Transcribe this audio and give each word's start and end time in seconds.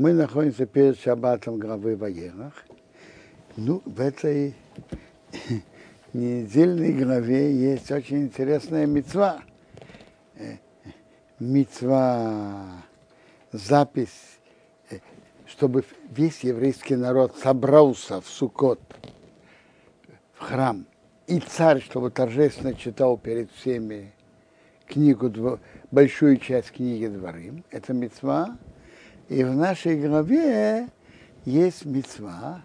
Мы 0.00 0.14
находимся 0.14 0.64
перед 0.64 0.98
шаббатом 0.98 1.58
главы 1.58 1.94
Ваерах. 1.94 2.54
Ну, 3.58 3.82
в 3.84 4.00
этой 4.00 4.54
недельной 6.14 6.94
главе 6.94 7.54
есть 7.54 7.90
очень 7.90 8.22
интересная 8.22 8.86
мецва. 8.86 9.42
Мецва, 11.38 12.82
запись, 13.52 14.38
чтобы 15.46 15.84
весь 16.08 16.40
еврейский 16.44 16.96
народ 16.96 17.36
собрался 17.36 18.22
в 18.22 18.26
Сукот, 18.26 18.80
в 20.32 20.40
храм, 20.40 20.86
и 21.26 21.40
царь, 21.40 21.82
чтобы 21.82 22.10
торжественно 22.10 22.72
читал 22.72 23.18
перед 23.18 23.52
всеми 23.52 24.14
книгу, 24.86 25.60
большую 25.90 26.38
часть 26.38 26.70
книги 26.70 27.06
Дворим. 27.06 27.64
Это 27.70 27.92
мецва. 27.92 28.56
И 29.30 29.42
в 29.44 29.54
нашей 29.54 29.98
главе 30.00 30.88
есть 31.44 31.84
мецва 31.84 32.64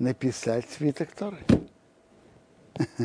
написать 0.00 0.68
свиток 0.68 1.12
Торы. 1.12 1.38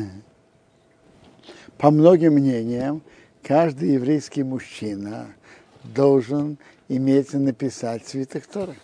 По 1.78 1.92
многим 1.92 2.32
мнениям, 2.32 3.02
каждый 3.44 3.92
еврейский 3.92 4.42
мужчина 4.42 5.32
должен 5.84 6.58
иметь 6.88 7.32
написать 7.34 8.04
свиток 8.04 8.44
Торы. 8.48 8.74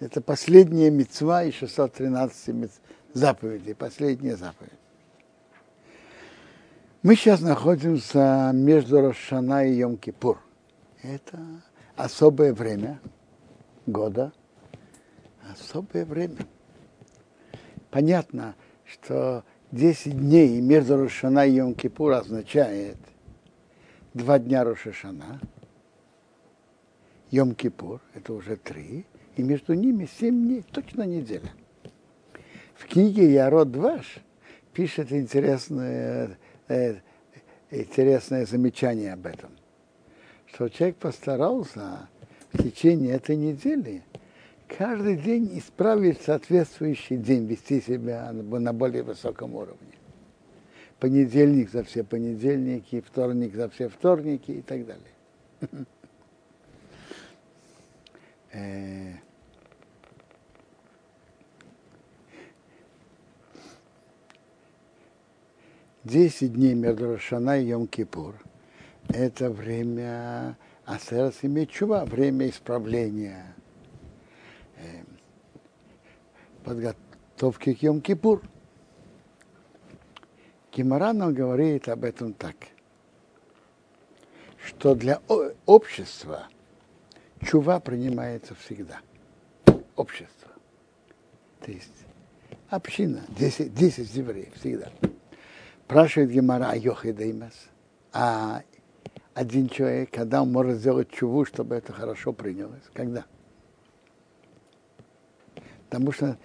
Это 0.00 0.20
последняя 0.20 0.90
мецва 0.90 1.44
из 1.44 1.54
613 1.54 2.72
заповедей, 3.14 3.76
последняя 3.76 4.34
заповедь. 4.34 4.79
Мы 7.02 7.16
сейчас 7.16 7.40
находимся 7.40 8.50
между 8.52 9.00
Рошана 9.00 9.66
и 9.66 9.80
Йом-Кипур. 9.80 10.36
Это 11.02 11.38
особое 11.96 12.52
время 12.52 13.00
года, 13.86 14.34
особое 15.50 16.04
время. 16.04 16.36
Понятно, 17.90 18.54
что 18.84 19.44
10 19.72 20.14
дней 20.14 20.60
между 20.60 20.98
Рошана 20.98 21.46
и 21.46 21.58
Йом-Кипур 21.58 22.12
означает 22.12 22.98
два 24.12 24.38
дня 24.38 24.62
Рошашана, 24.62 25.40
Йом-Кипур, 27.30 28.00
это 28.12 28.34
уже 28.34 28.56
три, 28.56 29.06
и 29.36 29.42
между 29.42 29.72
ними 29.72 30.06
7 30.18 30.34
дней, 30.34 30.64
точно 30.70 31.04
неделя. 31.04 31.50
В 32.74 32.86
книге 32.86 33.32
Ярод 33.32 33.70
Дваш 33.70 34.18
пишет 34.74 35.12
интересное 35.12 36.36
интересное 37.70 38.46
замечание 38.46 39.12
об 39.12 39.26
этом, 39.26 39.50
что 40.46 40.68
человек 40.68 40.96
постарался 40.96 42.08
в 42.52 42.62
течение 42.62 43.14
этой 43.14 43.36
недели 43.36 44.02
каждый 44.66 45.16
день 45.16 45.58
исправить 45.58 46.20
соответствующий 46.22 47.16
день, 47.16 47.46
вести 47.46 47.80
себя 47.80 48.32
на 48.32 48.72
более 48.72 49.02
высоком 49.02 49.54
уровне. 49.54 49.76
Понедельник 50.98 51.70
за 51.70 51.82
все 51.82 52.04
понедельники, 52.04 53.00
вторник 53.00 53.54
за 53.54 53.68
все 53.70 53.88
вторники 53.88 54.50
и 54.52 54.62
так 54.62 54.86
далее. 54.86 55.86
10 66.10 66.54
дней 66.54 66.74
между 66.74 67.12
Рошана 67.12 67.60
и 67.60 67.70
Йом-Кипур– 67.70 68.34
это 69.10 69.48
время 69.48 70.56
Асерас 70.84 71.44
и 71.44 71.66
чува, 71.68 72.04
время 72.04 72.48
исправления, 72.48 73.54
э, 74.76 75.04
подготовки 76.64 77.74
к 77.74 77.82
Йом-Кипур. 77.84 78.42
Гимара 80.72 81.12
нам 81.12 81.32
говорит 81.32 81.88
об 81.88 82.02
этом 82.02 82.32
так, 82.32 82.56
что 84.66 84.96
для 84.96 85.20
общества 85.64 86.48
чува 87.40 87.78
принимается 87.78 88.56
всегда. 88.56 88.98
Общество. 89.94 90.50
То 91.60 91.70
есть 91.70 92.04
община, 92.68 93.22
10, 93.38 93.72
10 93.72 94.12
евреев 94.16 94.54
всегда. 94.56 94.90
Спрашивает 95.90 96.30
Гемара 96.30 96.70
о 96.70 96.76
Йохидеймас. 96.76 97.68
А 98.12 98.62
один 99.34 99.68
человек, 99.68 100.12
когда 100.12 100.40
он 100.40 100.52
может 100.52 100.76
сделать 100.76 101.10
чуву, 101.10 101.44
чтобы 101.44 101.74
это 101.74 101.92
хорошо 101.92 102.32
принялось? 102.32 102.84
Когда? 102.92 103.24
Потому 105.88 106.12
что 106.12 106.38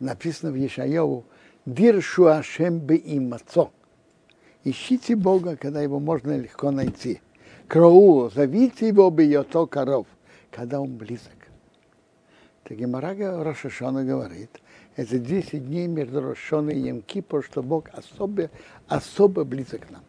написано 0.00 0.50
в 0.50 0.54
Ешаяу, 0.54 1.26
Диршу 1.66 2.28
Ашем 2.28 2.78
бы 2.78 2.96
имацо. 2.96 3.70
Ищите 4.64 5.14
Бога, 5.14 5.58
когда 5.58 5.82
его 5.82 6.00
можно 6.00 6.34
легко 6.34 6.70
найти. 6.70 7.20
Кроу, 7.68 8.30
зовите 8.30 8.88
его 8.88 9.10
бы 9.10 9.24
йото 9.24 9.66
коров, 9.66 10.06
когда 10.50 10.80
он 10.80 10.96
близок. 10.96 11.36
Так 12.64 12.78
Гемарага 12.78 13.44
Рошашона 13.44 14.04
говорит, 14.04 14.58
это 14.96 15.18
10 15.18 15.66
дней 15.66 15.86
между 15.86 16.22
Рошоной 16.22 16.74
и 16.74 16.86
Емкипор, 16.86 17.44
что 17.44 17.62
Бог 17.62 17.90
особо, 17.92 18.50
особо 18.88 19.44
близок 19.44 19.86
к 19.86 19.90
нам. 19.90 20.02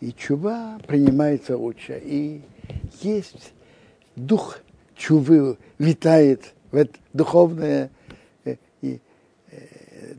И 0.00 0.12
чува 0.12 0.78
принимается 0.86 1.56
лучше. 1.56 2.00
И 2.04 2.42
есть 3.00 3.54
дух 4.16 4.58
чувы, 4.96 5.56
витает 5.78 6.54
в 6.72 6.76
это 6.76 6.98
духовное, 7.12 7.90
э, 8.44 8.56
и, 8.82 9.00
э, 9.52 10.14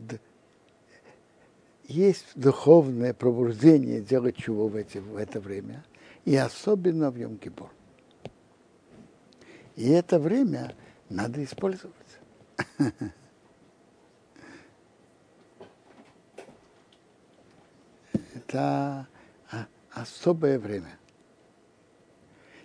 есть 1.88 2.26
духовное 2.36 3.14
пробуждение 3.14 4.02
делать 4.02 4.38
чуву 4.38 4.68
в, 4.68 4.76
эти, 4.76 5.00
в 5.00 5.18
это 5.18 5.40
время, 5.40 5.84
и 6.26 6.36
особенно 6.36 7.12
в 7.12 7.18
Йом-Кипур. 7.18 7.70
И 9.78 9.90
это 9.92 10.20
время 10.20 10.76
надо 11.08 11.42
использовать. 11.44 11.96
Это 18.34 19.08
особое 19.92 20.58
время. 20.58 20.98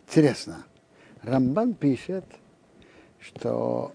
Интересно, 0.06 0.64
Рамбан 1.22 1.74
пишет, 1.74 2.24
что 3.18 3.92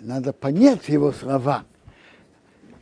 надо 0.00 0.32
понять 0.32 0.88
его 0.88 1.12
слова. 1.12 1.64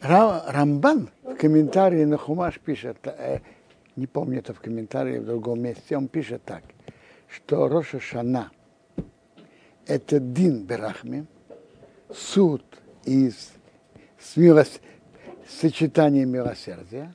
Рамбан 0.01 1.11
в 1.23 1.35
комментарии 1.35 2.05
на 2.05 2.17
Хумаш 2.17 2.61
пишет, 2.61 2.97
э, 3.05 3.41
не 3.97 4.07
помню 4.07 4.39
это 4.39 4.55
в 4.55 4.61
комментарии 4.61 5.19
в 5.19 5.27
другом 5.27 5.61
месте, 5.61 5.97
он 5.97 6.09
пишет 6.09 6.43
так– 6.45 6.63
что 7.29 7.69
Роша 7.69 8.01
Шана– 8.01 8.51
это 9.87 10.21
Дин 10.21 10.65
Берахми, 10.65 11.27
суд 12.13 12.65
из 13.05 13.53
с 14.19 14.37
милос, 14.37 14.81
сочетания 15.49 16.27
милосердия, 16.27 17.15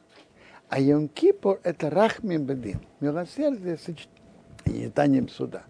а 0.69 0.79
Йом 0.79 1.09
Кипур– 1.09 1.59
это 1.63 1.89
Рахмим 1.89 2.45
Бедин, 2.45 2.79
милосердие 2.99 3.77
с 3.77 3.87
сочетанием 4.65 5.27
суда. 5.27 5.63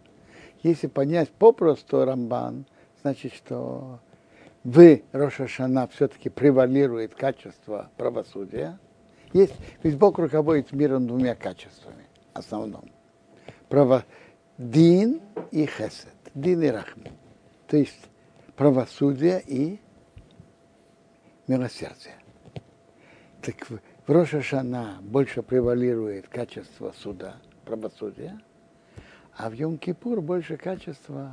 Если 0.61 0.87
понять 0.87 1.29
попросту 1.29 2.05
Рамбан, 2.05 2.65
значит, 3.01 3.33
что 3.33 3.99
вы, 4.63 5.03
Роша 5.11 5.47
Шана, 5.47 5.87
все-таки 5.87 6.29
превалирует 6.29 7.15
качество 7.15 7.89
правосудия. 7.97 8.77
Есть, 9.33 9.55
ведь 9.81 9.97
Бог 9.97 10.19
руководит 10.19 10.71
миром 10.71 11.07
двумя 11.07 11.33
качествами, 11.33 12.05
основном. 12.33 12.91
Право, 13.69 14.05
Дин 14.57 15.21
и 15.51 15.65
Хесед. 15.65 16.13
Дин 16.33 16.61
и 16.61 16.67
Рахми. 16.67 17.11
То 17.67 17.77
есть 17.77 18.09
правосудие 18.55 19.41
и 19.45 19.79
милосердие. 21.47 22.15
Так 23.41 23.55
в 23.69 23.79
Роша 24.07 24.41
Шана 24.41 24.99
больше 25.01 25.41
превалирует 25.41 26.27
качество 26.27 26.93
суда, 26.95 27.37
правосудия, 27.65 28.39
а 29.35 29.49
в 29.49 29.53
Йом-Кипур 29.53 30.21
больше 30.21 30.57
качества 30.57 31.31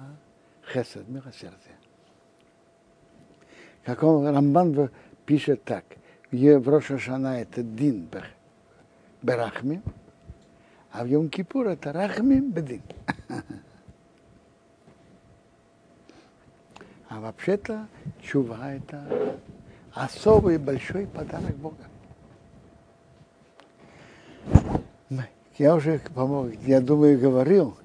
хесед, 0.73 1.09
милосердия. 1.09 1.77
Как 3.85 4.03
он, 4.03 4.27
Рамбан 4.27 4.91
пишет 5.27 5.65
так, 5.65 5.85
в 6.31 6.69
Роша 6.69 6.99
Шана 6.99 7.41
это 7.41 7.63
дин 7.63 8.09
берахми, 9.23 9.83
а 10.93 11.05
в 11.05 11.07
Йом-Кипур 11.07 11.69
это 11.69 11.93
рахмим 11.93 12.51
бедин. 12.51 12.83
А 17.09 17.21
вообще-то 17.21 17.89
чува 18.21 18.75
это 18.75 19.39
особый 19.95 20.59
большой 20.59 21.07
подарок 21.07 21.57
Бога. 21.57 21.85
Я 25.59 25.75
уже, 25.75 26.01
я 26.67 26.81
думаю, 26.81 27.19
говорил, 27.19 27.77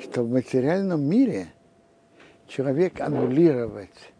что 0.00 0.22
в 0.22 0.30
материальном 0.30 1.02
мире 1.02 1.48
человек 2.46 3.00
аннулировать 3.02 4.12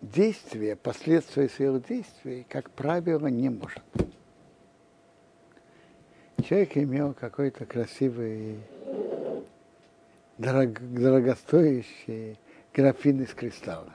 действия, 0.00 0.74
последствия 0.74 1.48
своих 1.48 1.86
действий, 1.86 2.44
как 2.48 2.70
правило, 2.70 3.28
не 3.28 3.48
может. 3.48 3.84
Человек 6.50 6.76
имел 6.78 7.14
какой-то 7.14 7.64
красивый, 7.64 8.58
дорог, 10.36 10.80
дорогостоящий 10.80 12.40
графин 12.74 13.22
из 13.22 13.32
кристалла. 13.32 13.94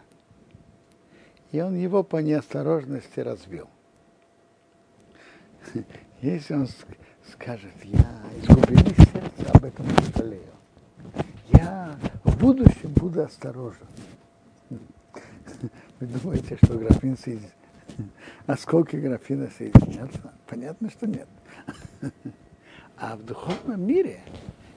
И 1.51 1.59
он 1.59 1.75
его 1.75 2.01
по 2.01 2.15
неосторожности 2.21 3.19
разбил. 3.19 3.67
Если 6.21 6.53
он 6.53 6.69
скажет, 7.29 7.73
я 7.83 8.23
из 8.37 8.47
глубины 8.47 8.95
сердца 8.95 9.51
об 9.53 9.65
этом 9.65 9.85
не 9.87 10.17
жалею. 10.17 10.53
Я 11.51 11.99
в 12.23 12.39
будущем 12.39 12.93
буду 12.93 13.21
осторожен. 13.23 13.87
Вы 15.99 16.07
думаете, 16.07 16.55
что 16.63 16.77
графин 16.77 17.17
соединится? 17.17 17.53
Осколки 18.45 18.95
графина 18.95 19.49
соединятся? 19.57 20.33
Понятно, 20.47 20.89
что 20.89 21.05
нет. 21.05 21.27
А 22.97 23.17
в 23.17 23.25
духовном 23.25 23.85
мире, 23.85 24.21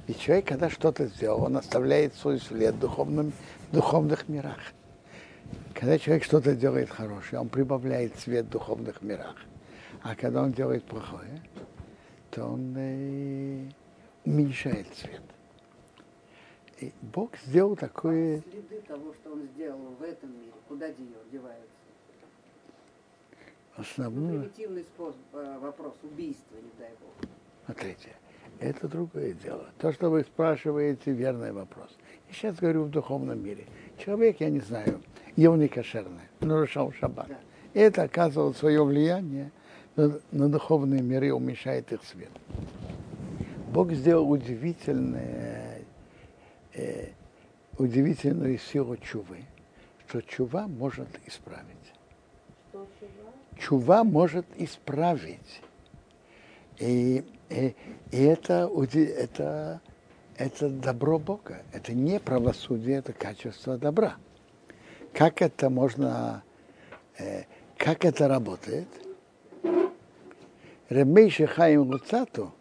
и 0.09 0.15
человек, 0.15 0.49
когда 0.49 0.69
что-то 0.69 1.07
сделал, 1.07 1.45
он 1.45 1.57
оставляет 1.57 2.15
свой 2.15 2.41
след 2.41 2.75
в, 2.75 2.81
духовном, 2.81 3.33
в 3.71 3.75
духовных 3.75 4.29
мирах. 4.29 4.59
Когда 5.73 5.99
человек 5.99 6.25
что-то 6.25 6.57
делает 6.57 6.91
хорошее, 6.91 7.41
он 7.41 7.49
прибавляет 7.49 8.19
свет 8.19 8.47
в 8.47 8.51
духовных 8.51 9.03
мирах. 9.03 9.37
А 10.03 10.17
когда 10.17 10.43
он 10.43 10.53
делает 10.53 10.85
плохое, 10.85 11.43
то 12.33 12.47
он 12.47 12.75
э, 12.77 13.69
уменьшает 14.25 14.89
свет. 14.97 15.23
И 16.81 16.93
Бог 17.01 17.37
сделал 17.47 17.77
такое... 17.77 18.39
А 18.39 18.51
следы 18.51 18.81
того, 18.87 19.15
что 19.15 19.33
он 19.33 19.43
сделал 19.55 19.95
в 19.99 20.03
этом 20.03 20.33
мире, 20.33 20.53
куда 20.69 20.89
деваются? 20.89 21.69
Основное... 23.77 24.33
Ну, 24.33 24.41
примитивный 24.41 24.83
способ, 24.83 25.21
э, 25.35 25.59
вопрос 25.61 25.95
убийства, 26.03 26.57
не 26.57 26.71
дай 26.79 26.91
Бог. 27.01 27.29
Смотрите, 27.69 28.09
это 28.61 28.89
другое 28.89 29.35
дело. 29.35 29.67
То, 29.79 29.93
что 29.93 30.09
вы 30.09 30.23
спрашиваете, 30.23 31.13
верный 31.13 31.53
вопрос. 31.53 31.91
Я 32.29 32.35
сейчас 32.35 32.57
говорю 32.57 32.85
в 32.85 32.91
духовном 32.91 33.45
мире. 33.45 33.67
Человек, 33.99 34.41
я 34.41 34.49
не 34.49 34.61
знаю, 34.61 35.03
ел 35.37 35.55
не 35.55 35.69
кошерный, 35.69 36.23
нарушал 36.41 36.93
шаббат. 36.93 37.29
И 37.75 37.79
это 37.79 38.05
оказывало 38.05 38.55
свое 38.55 38.83
влияние 38.83 39.51
на, 39.97 40.19
на 40.33 40.49
духовные 40.49 41.03
миры, 41.03 41.31
уменьшает 41.35 41.93
их 41.93 42.03
свет. 42.05 42.31
Бог 43.71 43.93
сделал 43.93 44.31
удивительное, 44.31 45.83
э, 46.73 47.09
удивительную 47.77 48.57
силу 48.57 48.97
чувы, 48.97 49.45
что 50.07 50.23
чува 50.23 50.67
может 50.69 51.09
исправить. 51.27 51.67
Что 52.71 52.89
чува? 52.99 53.59
Чува 53.59 54.05
может 54.05 54.47
исправить. 54.57 55.61
И, 56.79 57.25
и, 57.51 57.75
и 58.11 58.23
это, 58.23 58.71
это, 58.93 59.81
это 60.37 60.69
добро 60.69 61.19
Бога. 61.19 61.63
Это 61.73 61.93
не 61.93 62.21
правосудие, 62.21 62.99
это 62.99 63.13
качество 63.13 63.77
добра. 63.77 64.17
Как 65.13 65.43
это 65.43 65.71
можно, 65.71 66.43
э, 67.19 67.45
как 67.77 68.05
это 68.05 68.29
работает– 68.29 68.89
Рабейши 70.89 71.47
Хаим 71.47 71.85
Гуцату 71.85 72.55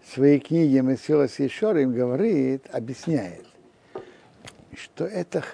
в 0.00 0.14
своей 0.14 0.40
книге 0.40 0.80
Месилас 0.80 1.38
Ешорим 1.38 1.92
говорит, 1.92 2.66
объясняет, 2.72 3.44
что 4.74 5.04
это 5.04 5.44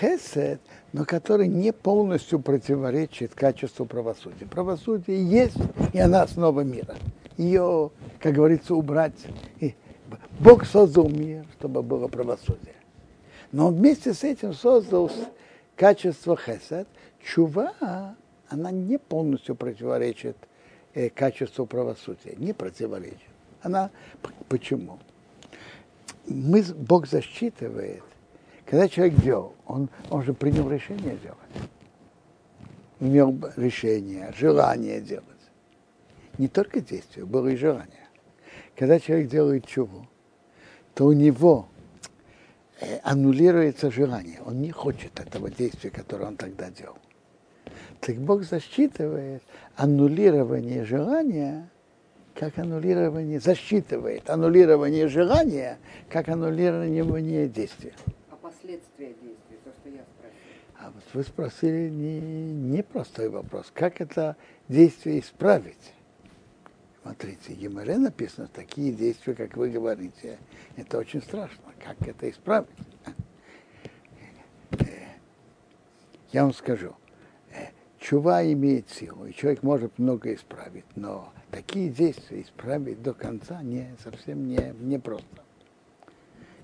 хесед, 0.00 0.60
но 0.92 1.04
который 1.04 1.46
не 1.46 1.72
полностью 1.72 2.40
противоречит 2.40 3.36
качеству 3.36 3.86
правосудия. 3.86 4.46
Правосудие 4.46 5.24
есть, 5.24 5.58
и 5.92 6.00
она 6.00 6.22
основа 6.22 6.62
мира. 6.62 6.96
Ее, 7.36 7.90
как 8.18 8.34
говорится, 8.34 8.74
убрать. 8.74 9.26
И 9.60 9.74
Бог 10.40 10.64
создал 10.64 11.08
мир, 11.08 11.44
чтобы 11.58 11.82
было 11.82 12.08
правосудие. 12.08 12.74
Но 13.52 13.68
вместе 13.68 14.14
с 14.14 14.24
этим 14.24 14.54
создал 14.54 15.10
качество 15.76 16.36
хесед. 16.36 16.88
Чува, 17.22 17.72
она 18.48 18.70
не 18.70 18.98
полностью 18.98 19.56
противоречит 19.56 20.36
э, 20.94 21.10
качеству 21.10 21.66
правосудия, 21.66 22.34
не 22.36 22.52
противоречит. 22.52 23.18
Она 23.62 23.90
почему? 24.48 24.98
Мы, 26.26 26.62
Бог 26.62 27.08
засчитывает, 27.08 28.02
когда 28.64 28.88
человек 28.88 29.20
делал, 29.20 29.54
он, 29.66 29.88
он 30.10 30.22
же 30.22 30.34
принял 30.34 30.68
решение 30.70 31.16
делать. 31.16 31.70
Имел 33.00 33.38
решение, 33.56 34.32
желание 34.36 35.00
делать. 35.00 35.24
Не 36.38 36.48
только 36.48 36.80
действие, 36.80 37.24
было 37.24 37.48
и 37.48 37.56
желание. 37.56 38.08
Когда 38.76 39.00
человек 39.00 39.28
делает 39.28 39.66
чуву, 39.66 40.06
то 40.94 41.06
у 41.06 41.12
него 41.12 41.68
э, 42.80 42.98
аннулируется 43.02 43.90
желание. 43.90 44.40
Он 44.44 44.60
не 44.60 44.70
хочет 44.70 45.18
этого 45.18 45.50
действия, 45.50 45.90
которое 45.90 46.26
он 46.26 46.36
тогда 46.36 46.70
делал. 46.70 46.98
Так 48.00 48.16
Бог 48.16 48.42
засчитывает 48.44 49.42
аннулирование 49.76 50.84
желания, 50.84 51.70
как 52.34 52.58
аннулирование, 52.58 53.40
засчитывает 53.40 54.28
аннулирование 54.28 55.08
желания, 55.08 55.78
как 56.10 56.28
аннулирование 56.28 57.48
действия. 57.48 57.94
А 58.30 58.36
последствия 58.36 59.14
действия, 59.22 59.56
то, 59.64 59.70
что 59.80 59.88
я 59.88 60.02
спросил? 60.18 60.38
А 60.78 60.90
вот 60.90 61.04
вы 61.14 61.22
спросили 61.22 61.88
не, 61.88 62.20
не 62.20 62.82
простой 62.82 63.30
вопрос. 63.30 63.70
Как 63.72 64.02
это 64.02 64.36
действие 64.68 65.20
исправить? 65.20 65.94
Смотрите, 67.06 67.54
в 67.54 67.56
Гимаре 67.56 67.98
написано, 67.98 68.48
такие 68.48 68.92
действия, 68.92 69.34
как 69.34 69.56
вы 69.56 69.70
говорите, 69.70 70.38
это 70.74 70.98
очень 70.98 71.22
страшно. 71.22 71.62
Как 71.78 71.96
это 72.06 72.28
исправить? 72.28 72.68
Э, 74.72 74.86
я 76.32 76.42
вам 76.42 76.52
скажу– 76.52 76.96
чува 78.06 78.44
имеет 78.52 78.90
силу, 78.90 79.26
и 79.26 79.34
человек 79.34 79.62
может 79.62 79.98
много 79.98 80.32
исправить, 80.34 80.84
но 80.94 81.32
такие 81.50 81.90
действия 81.90 82.42
исправить 82.42 83.02
до 83.02 83.14
конца 83.14 83.62
не, 83.62 83.96
совсем 84.02 84.46
не, 84.46 84.74
не 84.80 84.98
просто. 84.98 85.44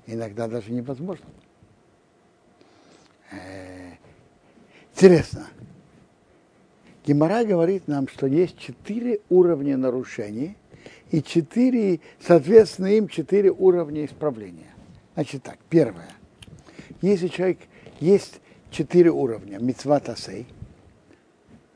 Иногда 0.06 0.46
даже 0.46 0.72
невозможно. 0.72 1.26
Э, 3.32 3.92
интересно. 4.92 5.46
Гемора 7.04 7.44
говорит 7.44 7.88
нам, 7.88 8.09
что 8.09 8.26
есть 8.26 8.59
четыре 8.59 9.21
уровня 9.28 9.76
нарушений 9.76 10.56
и 11.11 11.23
четыре, 11.23 12.00
соответственно, 12.21 12.87
им 12.97 13.09
четыре 13.09 13.50
уровня 13.50 14.04
исправления. 14.04 14.73
Значит 15.14 15.42
так, 15.42 15.59
первое. 15.68 16.11
Если 17.00 17.28
человек 17.28 17.59
есть 18.00 18.40
четыре 18.71 19.11
уровня, 19.11 19.59
мецва 19.59 20.00
тасей– 20.00 20.47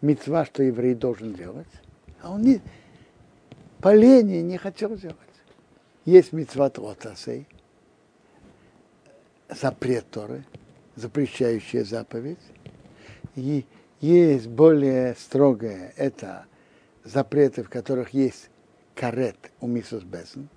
мецва, 0.01 0.45
что 0.45 0.63
еврей 0.63 0.95
должен 0.95 1.35
делать, 1.35 1.67
а 2.23 2.33
он 2.33 2.43
не, 2.43 2.61
по 3.81 3.95
лени 3.95 4.39
не 4.39 4.59
хотел 4.59 4.97
делать. 4.97 5.17
Есть 6.05 6.33
мецва 6.33 6.71
Тротасей, 6.71 7.47
запрет 9.49 10.09
Торы, 10.11 10.45
запрещающая 10.95 11.85
заповедь, 11.85 12.39
и 13.35 13.67
есть 14.07 14.47
более 14.47 15.17
строгое, 15.17 15.93
это 15.97 16.47
запреты, 17.03 17.63
в 17.63 17.69
которых 17.69 18.11
есть 18.11 18.51
карет 18.95 19.37
у 19.61 19.67
мисус 19.67 20.05
Бесен, 20.05 20.49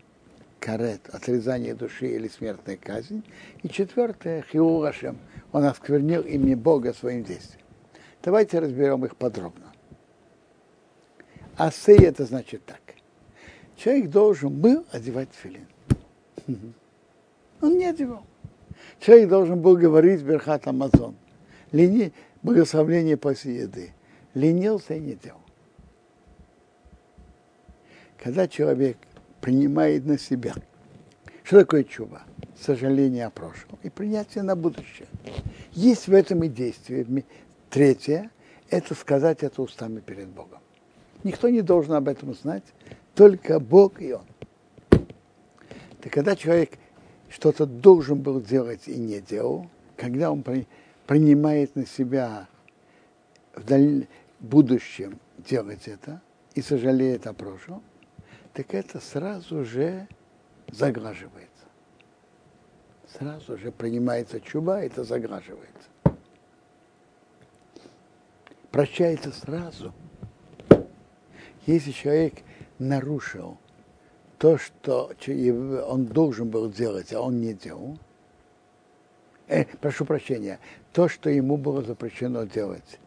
карет, 0.59 1.09
отрезание 1.11 1.73
души 1.73 2.07
или 2.07 2.27
смертная 2.27 2.77
казнь. 2.77 3.23
И 3.63 3.69
четвертое, 3.69 4.43
хиурашем, 4.51 5.17
он 5.51 5.65
осквернил 5.65 6.21
имя 6.21 6.55
Бога 6.55 6.93
своим 6.93 7.23
действием. 7.23 7.65
Давайте 8.21 8.59
разберем 8.59 9.03
их 9.05 9.15
подробно. 9.15 9.73
Асей 11.57 12.05
это 12.05 12.25
значит 12.25 12.63
так. 12.65 12.81
Человек 13.75 14.09
должен 14.09 14.51
был 14.61 14.85
одевать 14.91 15.29
филин. 15.33 15.67
Он 17.61 17.77
не 17.77 17.85
одевал. 17.85 18.25
Человек 18.99 19.29
должен 19.29 19.59
был 19.61 19.75
говорить 19.75 20.21
Берхат 20.21 20.67
Амазон. 20.67 21.15
Лени... 21.71 22.13
Благословление 22.43 23.17
после 23.17 23.61
еды. 23.61 23.93
Ленился 24.33 24.95
и 24.95 24.99
не 24.99 25.15
делал. 25.15 25.41
Когда 28.17 28.47
человек 28.47 28.97
принимает 29.41 30.05
на 30.05 30.17
себя, 30.17 30.53
что 31.43 31.59
такое 31.59 31.83
чува? 31.83 32.23
Сожаление 32.57 33.25
о 33.25 33.29
прошлом 33.29 33.79
и 33.83 33.89
принятие 33.89 34.43
на 34.43 34.55
будущее. 34.55 35.07
Есть 35.71 36.07
в 36.07 36.13
этом 36.13 36.43
и 36.43 36.49
действие, 36.49 37.05
Третье 37.69 38.31
это 38.69 38.95
сказать 38.95 39.43
это 39.43 39.61
устами 39.61 39.99
перед 39.99 40.27
Богом. 40.27 40.59
Никто 41.23 41.49
не 41.49 41.61
должен 41.61 41.93
об 41.93 42.07
этом 42.07 42.33
знать, 42.33 42.63
только 43.15 43.59
Бог 43.59 44.01
и 44.01 44.13
Он. 44.13 44.25
Так 46.01 46.13
когда 46.13 46.35
человек 46.35 46.71
что-то 47.29 47.65
должен 47.65 48.21
был 48.21 48.41
делать 48.41 48.87
и 48.87 48.95
не 48.95 49.19
делал, 49.19 49.69
когда 49.97 50.31
он 50.31 50.43
принимает 51.09 51.75
на 51.75 51.87
себя 51.87 52.47
в 53.55 54.05
будущем 54.39 55.19
делать 55.39 55.87
это 55.87 56.21
и 56.53 56.61
сожалеет 56.61 57.25
о 57.25 57.33
прошлом, 57.33 57.81
так 58.53 58.75
это 58.75 58.99
сразу 58.99 59.65
же 59.65 60.07
заграживается. 60.71 61.65
Сразу 63.07 63.57
же 63.57 63.71
принимается 63.71 64.39
чуба, 64.39 64.83
это 64.83 65.03
заграживается. 65.03 65.89
Прощается 68.69 69.31
сразу. 69.31 69.91
Если 71.65 71.89
человек 71.89 72.35
нарушил 72.77 73.57
то, 74.37 74.59
что 74.59 75.11
он 75.87 76.05
должен 76.05 76.51
был 76.51 76.69
делать, 76.69 77.11
а 77.13 77.21
он 77.21 77.41
не 77.41 77.55
делал, 77.55 77.97
э, 79.49 79.65
прошу 79.81 80.05
прощения, 80.05 80.59
то, 80.93 81.09
что 81.09 81.29
ему 81.29 81.57
было 81.57 81.81
запрещено 81.81 82.45
делать, 82.45 82.99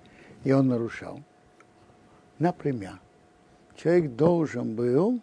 и 0.44 0.52
он 0.52 0.68
нарушал. 0.68 1.20
Например, 2.38 3.00
человек 3.76 4.14
должен 4.14 4.74
был, 4.74 5.20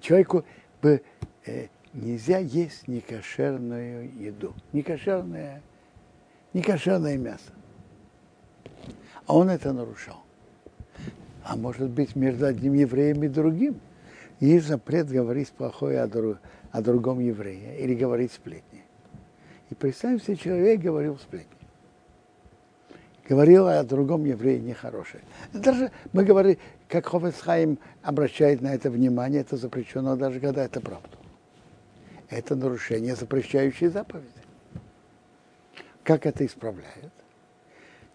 человеку 0.00 0.44
бы 0.80 1.02
э, 1.46 1.68
нельзя 1.92 2.38
есть 2.38 2.88
некошерную 2.88 4.12
еду, 4.18 4.54
некошерное, 4.72 5.62
некошерное 6.52 7.16
мясо. 7.16 7.52
А 9.26 9.36
он 9.36 9.50
это 9.50 9.72
нарушал. 9.72 10.22
А 11.44 11.56
может 11.56 11.90
быть 11.90 12.16
между 12.16 12.46
одним 12.46 12.74
евреем 12.74 13.22
и 13.22 13.28
другим– 13.28 13.80
есть 14.42 14.66
запрет 14.66 15.08
говорить 15.08 15.52
плохое 15.52 16.00
о, 16.00 16.08
друг, 16.08 16.38
о 16.72 16.82
другом 16.82 17.20
еврее 17.20 17.78
или 17.78 17.94
говорить 17.94 18.32
сплетни. 18.32 18.82
И 19.72 19.74
представим 19.74 20.20
себе, 20.20 20.36
человек 20.36 20.82
говорил 20.82 21.18
сплетни. 21.18 21.56
Говорил 23.26 23.66
о 23.68 23.82
другом 23.84 24.26
еврее 24.26 24.60
нехорошее. 24.60 25.22
Даже 25.54 25.90
мы 26.12 26.24
говорим, 26.24 26.58
как 26.88 27.06
Хофесхайм 27.06 27.78
обращает 28.02 28.60
на 28.60 28.74
это 28.74 28.90
внимание, 28.90 29.40
это 29.40 29.56
запрещено 29.56 30.14
даже 30.14 30.40
когда 30.40 30.62
это 30.62 30.82
правда. 30.82 31.08
Это 32.28 32.54
нарушение 32.54 33.16
запрещающей 33.16 33.86
заповеди. 33.86 34.28
Как 36.04 36.26
это 36.26 36.44
исправляет? 36.44 37.12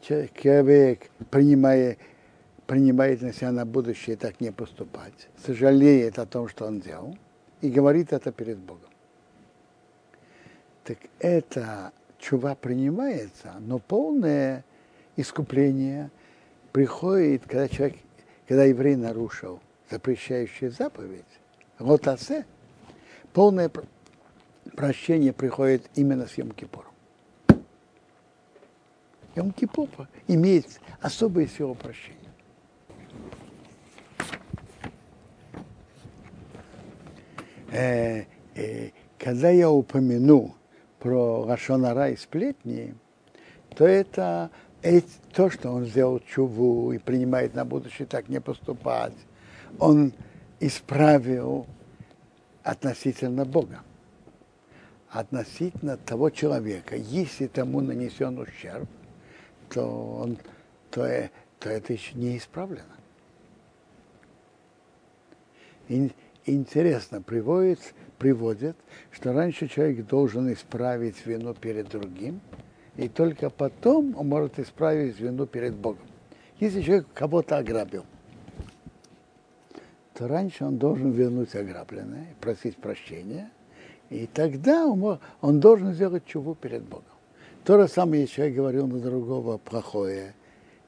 Человек, 0.02 1.10
принимая 1.32 1.98
принимает 2.68 3.24
на 3.24 3.34
себя 3.34 3.52
на 3.52 3.66
будущее 3.66 4.16
так 4.16 4.42
не 4.42 4.52
поступать, 4.52 5.28
сожалеет 5.44 6.20
о 6.20 6.28
том, 6.28 6.50
что 6.50 6.68
он 6.68 6.82
делал, 6.82 7.18
и 7.62 7.70
говорит 7.72 8.14
это 8.14 8.32
перед 8.32 8.60
Богом. 8.60 8.87
Так 10.88 11.00
это 11.20 11.92
чува 12.18 12.56
принимается, 12.56 13.54
но 13.60 13.78
полное 13.78 14.64
искупление 15.18 16.10
приходит, 16.72 17.42
когда 17.44 17.68
человек, 17.68 17.98
когда 18.48 18.64
еврей 18.64 18.96
нарушил 18.96 19.60
запрещающую 19.92 20.72
заповедь, 20.72 21.26
вот 21.78 22.08
асе, 22.08 22.46
полное 23.34 23.70
прощение 24.78 25.34
приходит 25.34 25.90
именно 25.96 26.26
с 26.26 26.38
Йом-Кипуром. 26.38 26.94
Йом-Кипур 29.36 30.08
имеет 30.30 30.80
особое 31.02 31.48
силу 31.48 31.76
прощения. 31.76 32.16
э, 37.74 38.24
э, 38.56 38.92
когда 39.20 39.50
я 39.50 39.70
упомяну 39.70 40.56
про 41.00 41.46
Рашонара 41.46 42.10
и 42.10 42.16
сплетни, 42.16 42.96
то 43.76 43.86
это, 43.86 44.50
то, 45.34 45.50
что 45.50 45.72
он 45.72 45.86
сделал 45.86 46.20
чуву 46.20 46.92
и 46.92 46.98
принимает 46.98 47.54
на 47.54 47.66
будущее 47.66 48.08
так 48.08 48.30
не 48.30 48.42
поступать, 48.42 49.14
он 49.80 50.14
исправил 50.60 51.68
относительно 52.64 53.46
Бога. 53.46 53.82
Относительно 55.10 55.98
того 55.98 56.30
человека, 56.30 56.96
если 56.96 57.48
тому 57.48 57.82
нанесен 57.82 58.38
ущерб, 58.40 58.90
то, 59.70 60.18
он, 60.22 60.38
то, 60.92 61.06
э, 61.06 61.30
то 61.60 61.70
это 61.70 61.94
еще 61.94 62.14
не 62.16 62.38
исправлено. 62.38 62.84
И, 65.88 66.12
интересно 66.48 67.22
приводит, 67.22 67.80
приводит, 68.18 68.76
что 69.12 69.34
раньше 69.34 69.68
человек 69.68 70.08
должен 70.08 70.52
исправить 70.52 71.26
вину 71.26 71.54
перед 71.54 71.90
другим, 71.90 72.42
и 72.96 73.08
только 73.08 73.50
потом 73.50 74.16
он 74.18 74.28
может 74.28 74.58
исправить 74.60 75.20
вину 75.20 75.46
перед 75.46 75.76
Богом. 75.76 76.08
Если 76.60 76.82
человек 76.82 77.08
кого-то 77.14 77.58
ограбил, 77.58 78.06
то 80.16 80.28
раньше 80.28 80.66
он 80.66 80.78
должен 80.78 81.12
вернуть 81.12 81.54
ограбленное, 81.54 82.28
просить 82.42 82.78
прощения, 82.78 83.52
и 84.10 84.26
тогда 84.26 84.88
он, 84.88 85.60
должен 85.60 85.94
сделать 85.94 86.26
чуву 86.26 86.56
перед 86.56 86.84
Богом. 86.84 87.06
То 87.64 87.80
же 87.80 87.88
самое, 87.88 88.22
если 88.22 88.36
человек 88.36 88.56
говорил 88.56 88.88
на 88.88 89.00
другого 89.00 89.58
плохое 89.58 90.34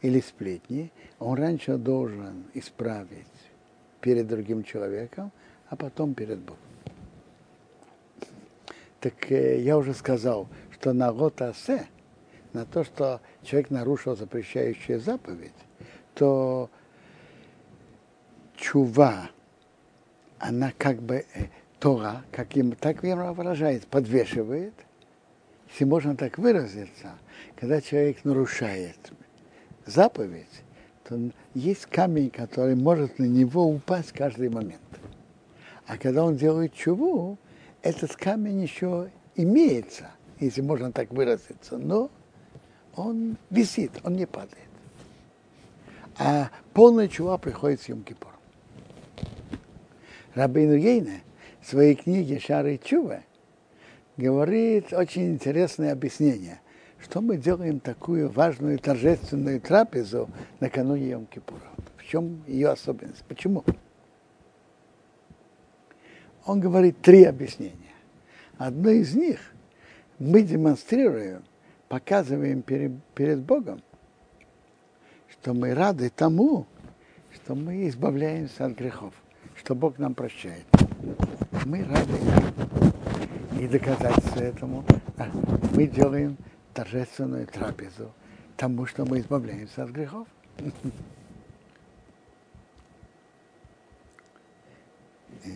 или 0.02 0.22
сплетни, 0.22 0.92
он 1.20 1.38
раньше 1.38 1.78
должен 1.78 2.46
исправить 2.54 3.28
перед 4.02 4.28
другим 4.28 4.64
человеком, 4.64 5.32
а 5.70 5.76
потом 5.76 6.14
перед 6.14 6.40
Богом. 6.40 6.58
Так 9.00 9.32
э, 9.32 9.62
я 9.62 9.78
уже 9.78 9.94
сказал, 9.94 10.48
что 10.74 10.94
на 10.94 11.12
Ротасе, 11.12 11.88
на 12.54 12.66
то, 12.66 12.84
что 12.84 13.22
человек 13.44 13.70
нарушил 13.70 14.16
запрещающую 14.16 15.00
заповедь, 15.00 15.54
то 16.16 16.70
чува, 18.58 19.30
она 20.40 20.74
как 20.78 21.02
бы 21.02 21.26
э, 21.34 21.46
Тора, 21.80 22.24
как 22.32 22.58
им, 22.58 22.74
так 22.74 23.04
им 23.06 23.34
выражает, 23.34 23.88
подвешивает, 23.88 24.74
если 25.72 25.86
можно 25.86 26.18
так 26.18 26.38
выразиться, 26.38 27.14
когда 27.56 27.80
человек 27.80 28.26
нарушает 28.26 28.98
заповедь, 29.86 30.64
то 31.08 31.32
есть 31.54 31.86
камень, 31.86 32.32
который 32.32 32.76
может 32.76 33.18
на 33.20 33.26
него 33.26 33.66
упасть 33.66 34.12
каждый 34.12 34.50
момент. 34.50 34.82
А 35.90 35.98
когда 35.98 36.24
он 36.24 36.36
делает 36.36 36.76
чуву, 36.76 37.40
этот 37.82 38.16
камень 38.16 38.62
еще 38.62 39.10
имеется, 39.36 40.12
если 40.40 40.62
можно 40.62 40.92
так 40.92 41.10
выразиться, 41.10 41.80
но 41.80 42.12
он 42.96 43.38
висит, 43.50 43.94
он 44.04 44.14
не 44.14 44.28
падает. 44.28 44.70
А 46.20 46.52
полная 46.74 47.08
чува 47.08 47.40
приходит 47.40 47.82
с 47.82 47.90
Йом-Кипуром. 47.90 48.38
Рабейну 50.36 50.76
Ейне 50.76 51.24
в 51.60 51.68
своей 51.68 51.96
книге 51.96 52.40
«Шары 52.40 52.78
Чува» 52.78 53.24
говорит 54.16 54.94
очень 54.94 55.34
интересное 55.34 55.92
объяснение, 55.92 56.62
что 57.00 57.20
мы 57.20 57.38
делаем 57.38 57.80
такую 57.80 58.30
важную 58.30 58.78
торжественную 58.78 59.60
трапезу 59.60 60.30
накануне 60.60 61.14
Йом-Кипура. 61.14 61.68
В 61.98 62.06
чем 62.06 62.44
ее 62.46 62.70
особенность? 62.70 63.24
Почему? 63.28 63.64
Он 66.50 66.60
говорит 66.60 67.00
три 67.04 67.26
объяснения. 67.26 67.94
Одно 68.58 68.90
из 68.90 69.14
них 69.14 69.40
мы 70.18 70.42
демонстрируем, 70.42 71.44
показываем 71.88 72.64
перед, 72.64 73.04
перед 73.14 73.42
Богом, 73.42 73.84
что 75.30 75.54
мы 75.54 75.76
рады 75.76 76.10
тому, 76.10 76.66
что 77.36 77.54
мы 77.54 77.88
избавляемся 77.88 78.66
от 78.66 78.72
грехов, 78.72 79.14
что 79.58 79.76
Бог 79.76 80.00
нам 80.00 80.16
прощает. 80.16 80.66
Мы 81.66 81.84
рады. 81.84 82.18
И 83.60 83.68
доказательство 83.68 84.40
этому 84.40 84.84
мы 85.76 85.86
делаем 85.86 86.36
торжественную 86.74 87.46
трапезу 87.46 88.12
тому, 88.58 88.88
что 88.88 89.06
мы 89.06 89.20
избавляемся 89.20 89.84
от 89.84 89.92
грехов. 89.92 90.28
И 95.46 95.52
Э, 95.52 95.54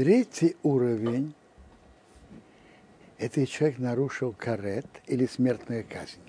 третий 0.00 0.56
уровень– 0.62 1.34
это 3.18 3.46
человек 3.46 3.78
нарушил 3.78 4.32
карет 4.32 4.86
или 5.06 5.26
смертную 5.26 5.84
казнь. 5.86 6.20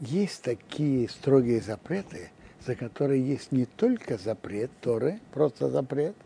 Есть 0.00 0.42
такие 0.42 1.08
строгие 1.08 1.60
запреты, 1.60 2.30
за 2.66 2.74
которые 2.74 3.24
есть 3.24 3.52
не 3.52 3.66
только 3.66 4.18
запрет 4.18 4.70
Торы, 4.80 5.20
просто 5.32 5.68
запрет, 5.68 6.16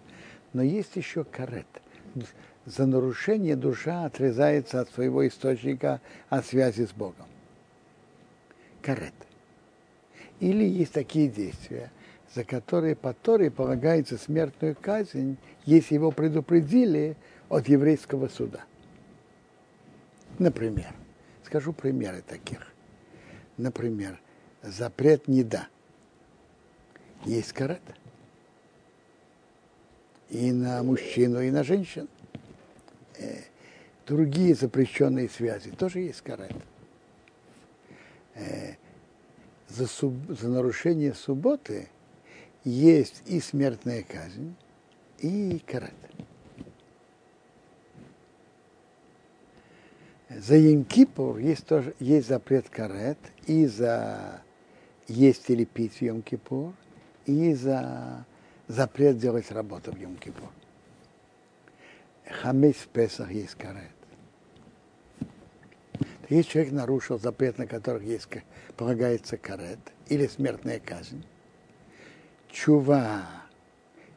Но 0.54 0.62
есть 0.62 0.96
еще 0.96 1.24
карет. 1.24 1.66
За 2.64 2.86
нарушение 2.86 3.56
душа 3.56 4.06
отрезается 4.06 4.80
от 4.80 4.88
своего 4.90 5.26
источника, 5.26 6.00
от 6.30 6.46
связи 6.46 6.86
с 6.86 6.92
Богом. 6.92 7.26
Карет. 8.80 9.12
Или 10.40 10.64
есть 10.64 10.92
такие 10.92 11.28
действия, 11.28 11.90
за 12.34 12.44
которые 12.44 12.96
по 12.96 13.12
Торе 13.14 13.50
полагается 13.50 14.18
смертную 14.18 14.76
казнь, 14.80 15.36
если 15.64 15.94
его 15.94 16.10
предупредили 16.10 17.16
от 17.48 17.68
еврейского 17.68 18.28
суда. 18.28 18.64
Например, 20.38 20.92
скажу 21.44 21.72
примеры 21.72 22.22
таких. 22.26 22.66
Например, 23.56 24.20
запрет 24.62 25.28
не 25.28 25.44
да. 25.44 25.68
Есть 27.24 27.52
карет. 27.52 27.82
И 30.30 30.50
на 30.50 30.82
мужчину, 30.82 31.40
и 31.40 31.50
на 31.50 31.62
женщину. 31.62 32.08
Э, 33.18 33.42
другие 34.06 34.54
запрещенные 34.54 35.28
связи 35.28 35.70
тоже 35.70 36.00
есть 36.00 36.22
карет. 36.22 36.56
За, 39.68 39.86
суб, 39.86 40.14
за 40.28 40.48
нарушение 40.48 41.14
субботы 41.14 41.88
есть 42.64 43.22
и 43.26 43.40
смертная 43.40 44.02
казнь, 44.02 44.54
и 45.18 45.60
карет. 45.66 45.92
За 50.28 50.56
Йом-Кипур 50.56 51.40
есть, 51.40 51.66
тоже, 51.66 51.94
есть 52.00 52.28
запрет 52.28 52.68
карет, 52.68 53.18
и 53.46 53.66
за 53.66 54.42
есть 55.06 55.48
или 55.50 55.64
пить 55.64 55.94
в 55.94 56.02
Йом-Кипур, 56.02 56.72
и 57.26 57.54
за 57.54 58.26
запрет 58.66 59.18
делать 59.18 59.50
работу 59.50 59.92
в 59.92 59.96
Йом-Кипур. 59.96 60.50
Хамец 62.26 62.76
в 62.76 62.88
Песах 62.88 63.30
есть 63.30 63.54
карет. 63.54 63.93
Если 66.28 66.50
человек 66.50 66.72
нарушил 66.72 67.18
запрет, 67.18 67.58
на 67.58 67.66
которых 67.66 68.02
есть, 68.02 68.28
полагается 68.76 69.36
карет, 69.36 69.78
или 70.08 70.26
смертная 70.26 70.80
казнь, 70.80 71.24
чува 72.50 73.26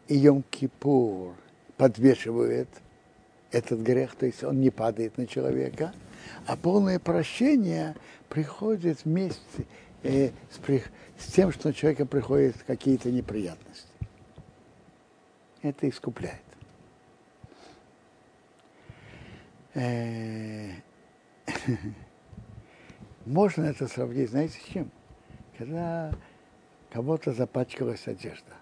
и 0.07 0.17
Йом-Кипур 0.17 1.33
подвешивают 1.75 2.69
этот 3.51 3.79
грех, 3.81 4.15
то 4.15 4.25
есть 4.25 4.43
он 4.43 4.59
не 4.61 4.69
падает 4.69 5.17
на 5.17 5.27
человека, 5.27 5.93
а 6.45 6.55
полное 6.55 6.99
прощение 6.99 7.95
приходит 8.29 9.05
вместе 9.05 9.65
э, 10.03 10.31
с, 10.51 10.59
с 11.19 11.31
тем, 11.31 11.51
что 11.51 11.69
у 11.69 11.73
человека 11.73 12.05
приходят 12.05 12.55
какие-то 12.65 13.11
неприятности. 13.11 13.87
Это 15.61 15.89
искупляет. 15.89 16.41
Э, 19.73 20.66
можно 23.25 23.65
это 23.65 23.87
сравнить, 23.87 24.29
знаете, 24.29 24.59
с 24.59 24.73
чем? 24.73 24.91
Когда 25.57 26.11
кого-то 26.91 27.33
запачкалась 27.33 28.07
одежда. 28.07 28.53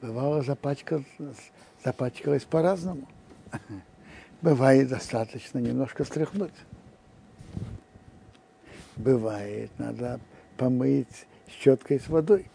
Бывало 0.00 0.42
запачкалась, 0.42 1.06
запачкалась 1.84 2.44
по-разному. 2.44 3.06
Бывает 4.42 4.88
достаточно 4.88 5.58
немножко 5.58 6.04
стряхнуть. 6.04 6.54
Бывает, 8.96 9.70
надо 9.78 10.20
помыть 10.56 11.26
щеткой 11.48 11.98
с 11.98 12.08
водой. 12.08 12.48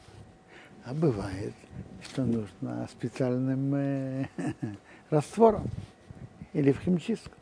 А 0.85 0.93
бывает, 0.93 1.53
что 2.03 2.23
нужно 2.23 2.87
специальным 2.91 3.75
э, 3.75 4.27
раствором 5.09 5.69
или 6.53 6.71
в 6.71 6.79
химчистку. 6.79 7.36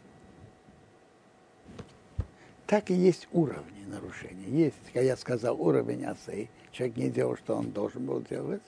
Так 2.71 2.89
и 2.89 2.93
есть 2.93 3.27
уровни 3.33 3.83
нарушения. 3.85 4.47
Есть, 4.47 4.77
как 4.93 5.03
я 5.03 5.17
сказал, 5.17 5.61
уровень 5.61 6.05
асы. 6.05 6.47
Человек 6.71 6.95
не 6.95 7.09
делал, 7.09 7.35
что 7.35 7.57
он 7.57 7.71
должен 7.71 8.05
был 8.05 8.21
делать. 8.21 8.61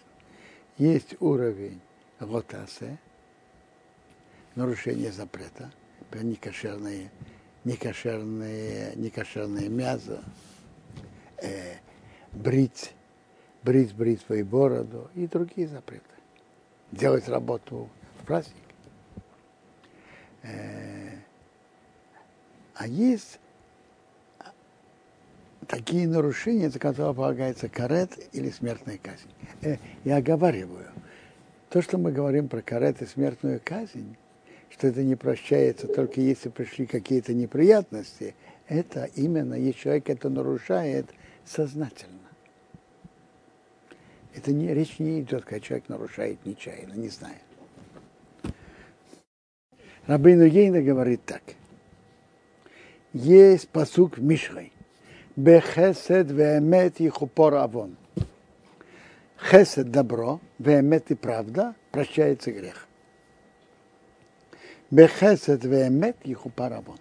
Есть 0.77 1.15
уровень 1.21 1.79
ротасе, 2.19 2.99
нарушение 4.55 5.09
запрета, 5.09 5.71
некошерное, 6.11 7.11
некошерное, 7.63 8.93
некошерное 8.95 9.69
мясо, 9.69 10.21
э, 11.37 11.75
брить, 12.33 12.93
брить, 13.63 13.95
брить 13.95 14.19
свою 14.23 14.45
бороду 14.45 15.09
и 15.15 15.27
другие 15.27 15.69
запреты. 15.69 16.03
Делать 16.91 17.29
работу 17.29 17.89
в 18.19 18.25
праздник. 18.25 18.65
Э, 20.41 21.19
а 22.75 22.85
есть 22.85 23.39
такие 25.73 26.07
нарушения, 26.07 26.69
за 26.69 26.77
которые 26.79 27.15
полагается 27.15 27.67
карет 27.67 28.11
или 28.31 28.49
смертная 28.49 28.99
казнь. 29.01 29.29
Э, 29.61 29.77
я 30.03 30.17
оговариваю. 30.17 30.87
То, 31.69 31.81
что 31.81 31.97
мы 31.97 32.11
говорим 32.11 32.47
про 32.47 32.61
карет 32.61 33.01
и 33.01 33.05
смертную 33.07 33.59
казнь, 33.63 34.15
что 34.69 34.87
это 34.87 35.01
не 35.03 35.15
прощается 35.15 35.87
только 35.87 36.21
если 36.21 36.49
пришли 36.49 36.85
какие-то 36.85 37.33
неприятности, 37.33 38.35
это 38.67 39.09
именно 39.15 39.55
если 39.55 39.79
человек 39.79 40.09
это 40.09 40.29
нарушает 40.29 41.07
сознательно. 41.43 42.19
Это 44.35 44.51
не, 44.51 44.73
речь 44.73 44.99
не 44.99 45.21
идет, 45.21 45.43
когда 45.43 45.59
человек 45.59 45.89
нарушает 45.89 46.45
нечаянно, 46.45 46.93
не 46.93 47.09
знает. 47.09 47.41
Рабыну 50.05 50.43
Ейна 50.43 50.81
говорит 50.81 51.23
так. 51.25 51.41
Есть 53.13 53.69
посук 53.69 54.17
в. 54.17 54.72
Бехесед 55.35 56.29
веемет 56.29 57.01
и 57.01 57.09
хупор 57.09 57.55
авон. 57.55 57.97
Хесед– 59.37 59.89
добро, 59.91 60.39
веемет 60.59 61.09
и 61.09 61.15
правда, 61.15 61.73
прощается 61.91 62.51
грех. 62.51 62.87
Бехесед 64.91 65.63
веемет 65.63 66.17
и 66.23 66.35
хупор 66.35 66.73
авон. 66.73 66.99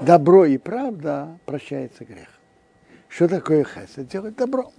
Добро 0.00 0.44
и 0.44 0.58
правда 0.58 1.38
прощается 1.44 2.04
грех. 2.04 2.28
Что 3.08 3.28
такое 3.28 3.64
хесед? 3.64 4.06
Делать 4.08 4.36
добро. 4.36 4.70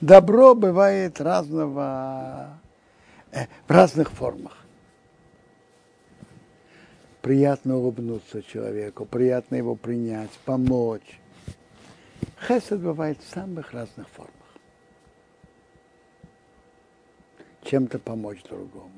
Добро 0.00 0.54
бывает 0.54 1.20
разного, 1.20 2.60
э, 3.32 3.46
в 3.66 3.70
разных 3.70 4.12
формах. 4.12 4.58
Приятно 7.22 7.78
улыбнуться 7.78 8.42
человеку, 8.42 9.06
приятно 9.06 9.56
его 9.56 9.74
принять, 9.76 10.30
помочь, 10.44 11.20
Хесед 12.46 12.80
бывает 12.80 13.20
в 13.20 13.28
самых 13.28 13.72
разных 13.72 14.08
формах. 14.08 14.32
Чем-то 17.62 17.98
помочь 17.98 18.42
другому. 18.42 18.90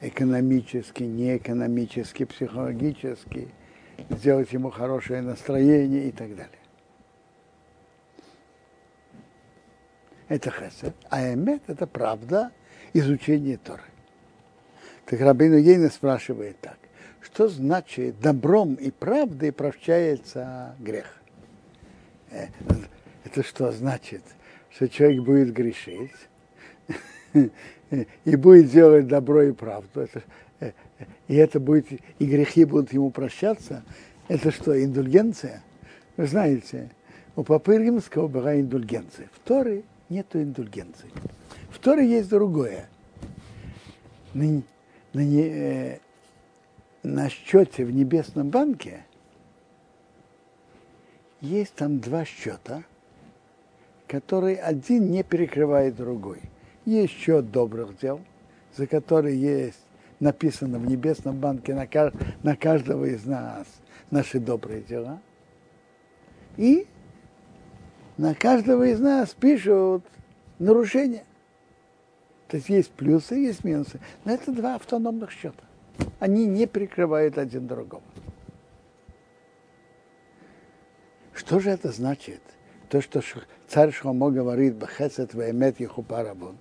Экономически, 0.00 1.02
неэкономически, 1.02 2.24
психологически, 2.24 3.48
сделать 4.10 4.52
ему 4.52 4.70
хорошее 4.70 5.22
настроение 5.22 6.08
и 6.08 6.12
так 6.12 6.30
далее. 6.30 6.58
Это 10.28 10.50
хесед. 10.50 10.94
А 11.08 11.32
эмет– 11.32 11.62
это 11.66 11.86
правда 11.86 12.50
изучение 12.92 13.58
Торы. 13.58 13.82
Так 15.04 15.20
Рабину 15.20 15.56
Ейна 15.56 15.88
спрашивает 15.88 16.58
так. 16.60 16.78
Что 17.20 17.48
значит 17.48 18.20
добром 18.20 18.74
и 18.74 18.90
правдой 18.90 19.52
прощается 19.52 20.74
грех? 20.80 21.22
Это 23.24 23.42
что 23.42 23.72
значит? 23.72 24.22
Что 24.70 24.88
человек 24.88 25.22
будет 25.22 25.52
грешить 25.52 26.12
и 28.24 28.36
будет 28.36 28.70
делать 28.70 29.06
добро 29.06 29.42
и 29.42 29.52
правду. 29.52 30.00
Это, 30.00 30.22
э, 30.60 30.72
и 31.28 31.34
это 31.36 31.60
будет, 31.60 31.86
и 31.90 32.26
грехи 32.26 32.64
будут 32.64 32.92
ему 32.92 33.10
прощаться. 33.10 33.82
Это 34.28 34.50
что, 34.50 34.82
индульгенция? 34.82 35.62
Вы 36.16 36.26
знаете, 36.26 36.90
у 37.36 37.42
Папы 37.42 37.76
Римского 37.76 38.28
была 38.28 38.58
индульгенция. 38.58 39.28
В 39.32 39.38
Торе 39.40 39.82
нету 40.08 40.40
индульгенции. 40.40 41.10
В 41.70 41.78
Торе 41.78 42.08
есть 42.08 42.28
другое. 42.28 42.88
На, 44.34 44.62
на, 45.12 45.20
э, 45.20 45.98
на 47.02 47.28
счете 47.28 47.84
в 47.84 47.92
небесном 47.92 48.50
банке– 48.50 49.04
есть 51.40 51.74
там 51.74 52.00
два 52.00 52.24
счета, 52.24 52.82
которые 54.06 54.58
один 54.58 55.10
не 55.10 55.22
перекрывает 55.22 55.96
другой. 55.96 56.40
Есть 56.84 57.14
счет 57.14 57.50
добрых 57.50 57.98
дел, 57.98 58.20
за 58.76 58.86
который 58.86 59.36
есть 59.36 59.80
написано 60.20 60.78
в 60.78 60.86
небесном 60.86 61.38
банке 61.38 61.74
на, 61.74 61.86
на 62.42 62.56
каждого 62.56 63.04
из 63.04 63.24
нас 63.24 63.66
наши 64.10 64.38
добрые 64.38 64.82
дела. 64.82 65.20
И 66.56 66.86
на 68.16 68.34
каждого 68.34 68.84
из 68.84 69.00
нас 69.00 69.34
пишут 69.34 70.04
нарушения. 70.58 71.24
То 72.48 72.56
есть 72.56 72.68
есть 72.68 72.90
плюсы, 72.92 73.34
есть 73.34 73.64
минусы. 73.64 74.00
Но 74.24 74.32
это 74.32 74.52
два 74.52 74.76
автономных 74.76 75.32
счета. 75.32 75.64
Они 76.18 76.46
не 76.46 76.66
прикрывают 76.66 77.36
один 77.36 77.66
другого. 77.66 78.02
Что 81.36 81.60
же 81.60 81.70
это 81.70 81.92
значит? 81.92 82.40
То, 82.88 83.02
что 83.02 83.22
царь 83.68 83.92
Шломо 83.92 84.30
говорит, 84.30 84.76
Бахесет 84.76 85.34
ваэмет 85.34 85.78
ехупарабон, 85.80 86.56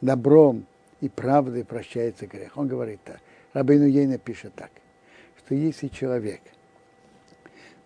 добром 0.00 0.66
и 1.00 1.08
правдой 1.08 1.64
прощается 1.64 2.26
грех. 2.26 2.56
Он 2.56 2.66
говорит 2.66 3.00
так. 3.04 3.20
Рабину 3.52 3.86
Ейна 3.86 4.18
пишет 4.18 4.54
так, 4.56 4.70
что 5.38 5.54
если 5.54 5.86
человек 5.86 6.40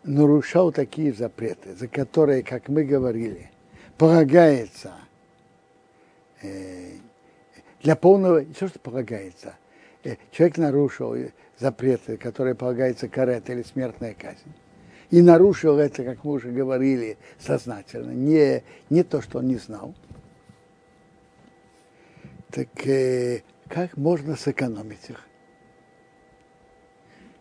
нарушал 0.03 0.73
такие 0.73 1.13
запреты, 1.13 1.75
за 1.75 1.87
которые, 1.87 2.43
как 2.43 2.69
мы 2.69 2.85
говорили, 2.85 3.51
полагается 3.99 4.95
э, 6.41 6.93
для 7.83 7.95
полного, 7.95 8.43
то, 8.43 8.69
что 8.69 8.79
полагается, 8.79 9.55
э, 10.05 10.17
человек 10.33 10.57
нарушил 10.57 11.15
запреты, 11.59 12.17
которые 12.17 12.55
полагается 12.55 13.07
карет 13.07 13.51
или 13.51 13.63
смертная 13.63 14.15
казнь, 14.15 14.51
и 15.11 15.23
нарушил 15.23 15.79
это, 15.79 16.05
как 16.05 16.25
мы 16.25 16.33
уже 16.33 16.51
говорили, 16.51 17.19
сознательно, 17.39 18.13
не, 18.13 18.63
не 18.91 19.03
то, 19.03 19.21
что 19.21 19.39
он 19.39 19.49
не 19.49 19.57
знал, 19.57 19.95
так 22.51 22.69
э, 22.87 23.43
как 23.69 23.97
можно 23.97 24.37
сэкономить 24.37 25.11
их? 25.11 25.27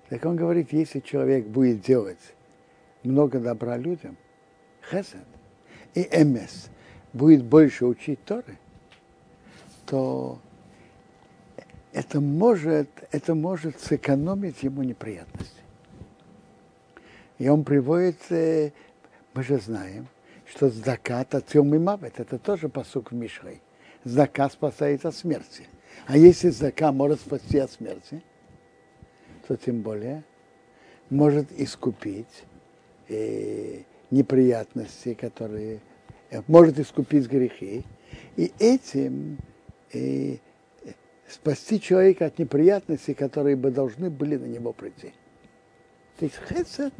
Так 0.10 0.26
он 0.26 0.36
говорит, 0.36 0.74
если 0.74 1.00
человек 1.00 1.46
будет 1.46 1.82
делать 1.82 2.18
много 3.04 3.40
добра 3.40 3.78
людям, 3.78 4.18
хесед, 4.90 5.26
и 5.94 6.10
МС 6.24 6.68
будет 7.14 7.44
больше 7.44 7.86
учить 7.86 8.24
Торы, 8.26 8.58
то 9.86 10.40
это 11.94 12.20
может, 12.20 12.90
это 13.12 13.36
может 13.36 13.80
сэкономить 13.80 14.62
ему 14.64 14.84
неприятности. 14.84 15.60
И 17.40 17.48
он 17.48 17.64
приводит, 17.64 18.18
э, 18.30 18.72
мы 19.34 19.44
же 19.44 19.58
знаем, 19.58 20.08
что 20.46 20.70
закат 20.70 21.34
от 21.34 21.56
и 21.56 21.60
мавет, 21.60 22.20
это 22.20 22.38
тоже 22.38 22.70
посук 22.70 23.12
в 23.12 23.16
Мишлей. 23.16 23.62
Зака 24.04 24.50
спасает 24.50 25.06
от 25.06 25.16
смерти. 25.16 25.68
А 26.06 26.18
если 26.18 26.50
зака 26.50 26.92
может 26.92 27.22
спасти 27.22 27.58
от 27.58 27.72
смерти, 27.72 28.22
то 29.48 29.56
тем 29.56 29.82
более 29.82 30.24
может 31.10 31.52
искупить 31.54 32.44
э, 33.08 33.84
неприятности, 34.12 35.14
которые 35.14 35.80
э, 36.32 36.42
может 36.48 36.78
искупить 36.78 37.28
грехи, 37.28 37.86
и 38.36 38.52
этим 38.60 39.38
э, 39.94 40.38
спасти 41.28 41.80
человека 41.80 42.26
от 42.26 42.38
неприятностей, 42.38 43.14
которые 43.14 43.56
бы 43.56 43.72
должны 43.72 44.10
были 44.10 44.36
на 44.36 44.46
него 44.46 44.74
прийти. 44.74 45.14
То 46.18 46.26
есть 46.26 46.38
хесед 46.48 46.94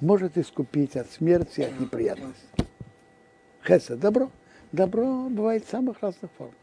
может 0.00 0.36
искупить 0.38 0.96
от 0.96 1.10
смерти, 1.10 1.62
от 1.62 1.78
неприятностей. 1.80 2.46
Хесед– 3.64 3.98
добро. 4.00 4.30
Добро 4.72 5.28
бывает 5.28 5.64
в 5.64 5.70
самых 5.70 6.00
разных 6.00 6.30
формах. 6.32 6.54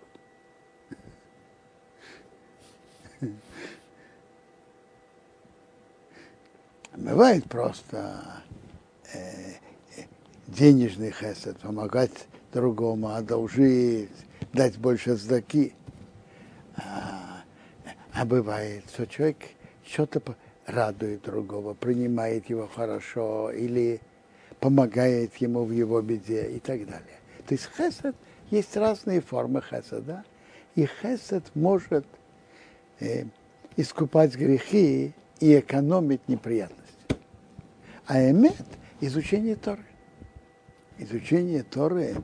Бывает 6.96 7.46
просто 7.46 8.44
э, 9.14 9.54
денежный 10.48 11.12
хесед, 11.12 11.58
помогать 11.58 12.28
другому, 12.52 13.10
одолжить, 13.10 14.12
дать 14.54 14.78
больше 14.78 15.16
сдаки. 15.16 15.74
А, 16.76 17.42
а 18.14 18.26
бывает, 18.26 18.86
что 18.94 19.08
человек 19.08 19.38
что-то 19.86 20.22
радует 20.66 21.24
другого, 21.24 21.74
принимает 21.74 22.50
его 22.50 22.68
хорошо 22.68 23.52
или 23.52 24.00
помогает 24.60 25.36
ему 25.38 25.66
в 25.66 25.72
его 25.72 26.02
беде 26.02 26.50
и 26.52 26.60
так 26.60 26.86
далее. 26.86 27.20
То 27.48 27.54
есть 27.56 27.70
хесед, 27.76 28.16
есть 28.50 28.76
разные 28.78 29.22
формы 29.22 29.62
хеседа, 29.62 30.24
и 30.76 30.86
хесед 30.86 31.44
может 31.56 32.06
э, 33.00 33.26
искупать 33.76 34.36
грехи 34.36 35.14
и 35.40 35.60
экономить 35.60 36.28
неприятности. 36.28 36.84
А 38.06 38.20
эмет– 38.22 38.66
изучение 39.02 39.56
Торы. 39.56 39.86
Изучение 40.98 41.64
Торы, 41.64 42.16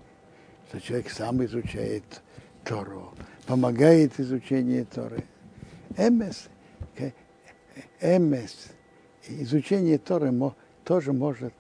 что 0.70 0.80
человек 0.80 1.10
сам 1.10 1.44
изучает 1.44 2.22
Тору, 2.64 3.14
помогает 3.46 4.20
изучению 4.20 4.86
Торы. 4.86 5.24
Эмес, 5.98 6.50
эмес, 8.02 8.70
изучение 9.28 9.98
Торы 9.98 10.34
тоже 10.84 11.14
может 11.14 11.54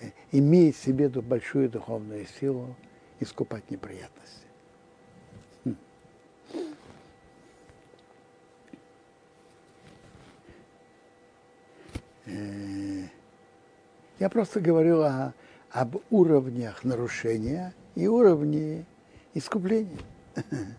э, 0.00 0.10
иметь 0.30 0.76
в 0.76 0.82
себе 0.82 1.08
большую 1.08 1.68
духовную 1.68 2.26
силу 2.26 2.76
искупать 3.20 3.70
неприятности. 3.70 4.46
Хм. 5.64 5.76
Э, 12.26 13.08
я 14.18 14.28
просто 14.28 14.60
говорю 14.60 15.00
о, 15.02 15.34
об 15.70 15.96
уровнях 16.10 16.84
нарушения 16.84 17.74
и 17.94 18.06
уровне 18.06 18.84
искупления. 19.34 19.98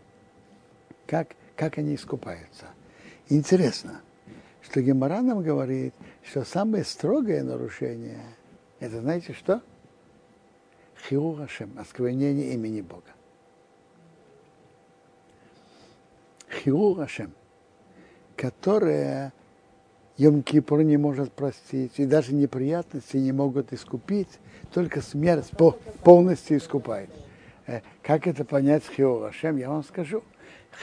Как, 1.06 1.36
как 1.56 1.78
они 1.78 1.96
искупаются. 1.96 2.66
Интересно, 3.30 4.02
что 4.74 4.82
Гемора 4.82 5.22
нам 5.22 5.44
говорит, 5.44 5.94
что 6.24 6.44
самое 6.44 6.84
строгое 6.84 7.44
нарушение, 7.44 8.24
это 8.80 9.02
знаете 9.02 9.34
что? 9.34 9.62
Хиу 11.08 11.36
Хашем, 11.36 11.78
осквернение 11.78 12.54
имени 12.54 12.82
Бога. 12.82 13.12
Хиу 16.50 16.96
Хашем, 16.96 17.34
которое 18.36 19.32
Йом-Кипур 20.18 20.82
не 20.82 20.98
может 20.98 21.32
простить, 21.34 22.00
и 22.00 22.08
даже 22.08 22.34
неприятности 22.34 23.18
не 23.18 23.32
могут 23.32 23.74
искупить, 23.74 24.40
только 24.74 25.02
смерть 25.02 25.52
полностью 26.04 26.58
искупает. 26.58 27.12
Э, 27.68 27.82
как 28.02 28.26
это 28.26 28.44
понять 28.44 28.84
с 28.84 28.90
Хио 28.90 29.22
Ашем, 29.22 29.58
я 29.58 29.70
вам 29.70 29.84
скажу. 29.84 30.24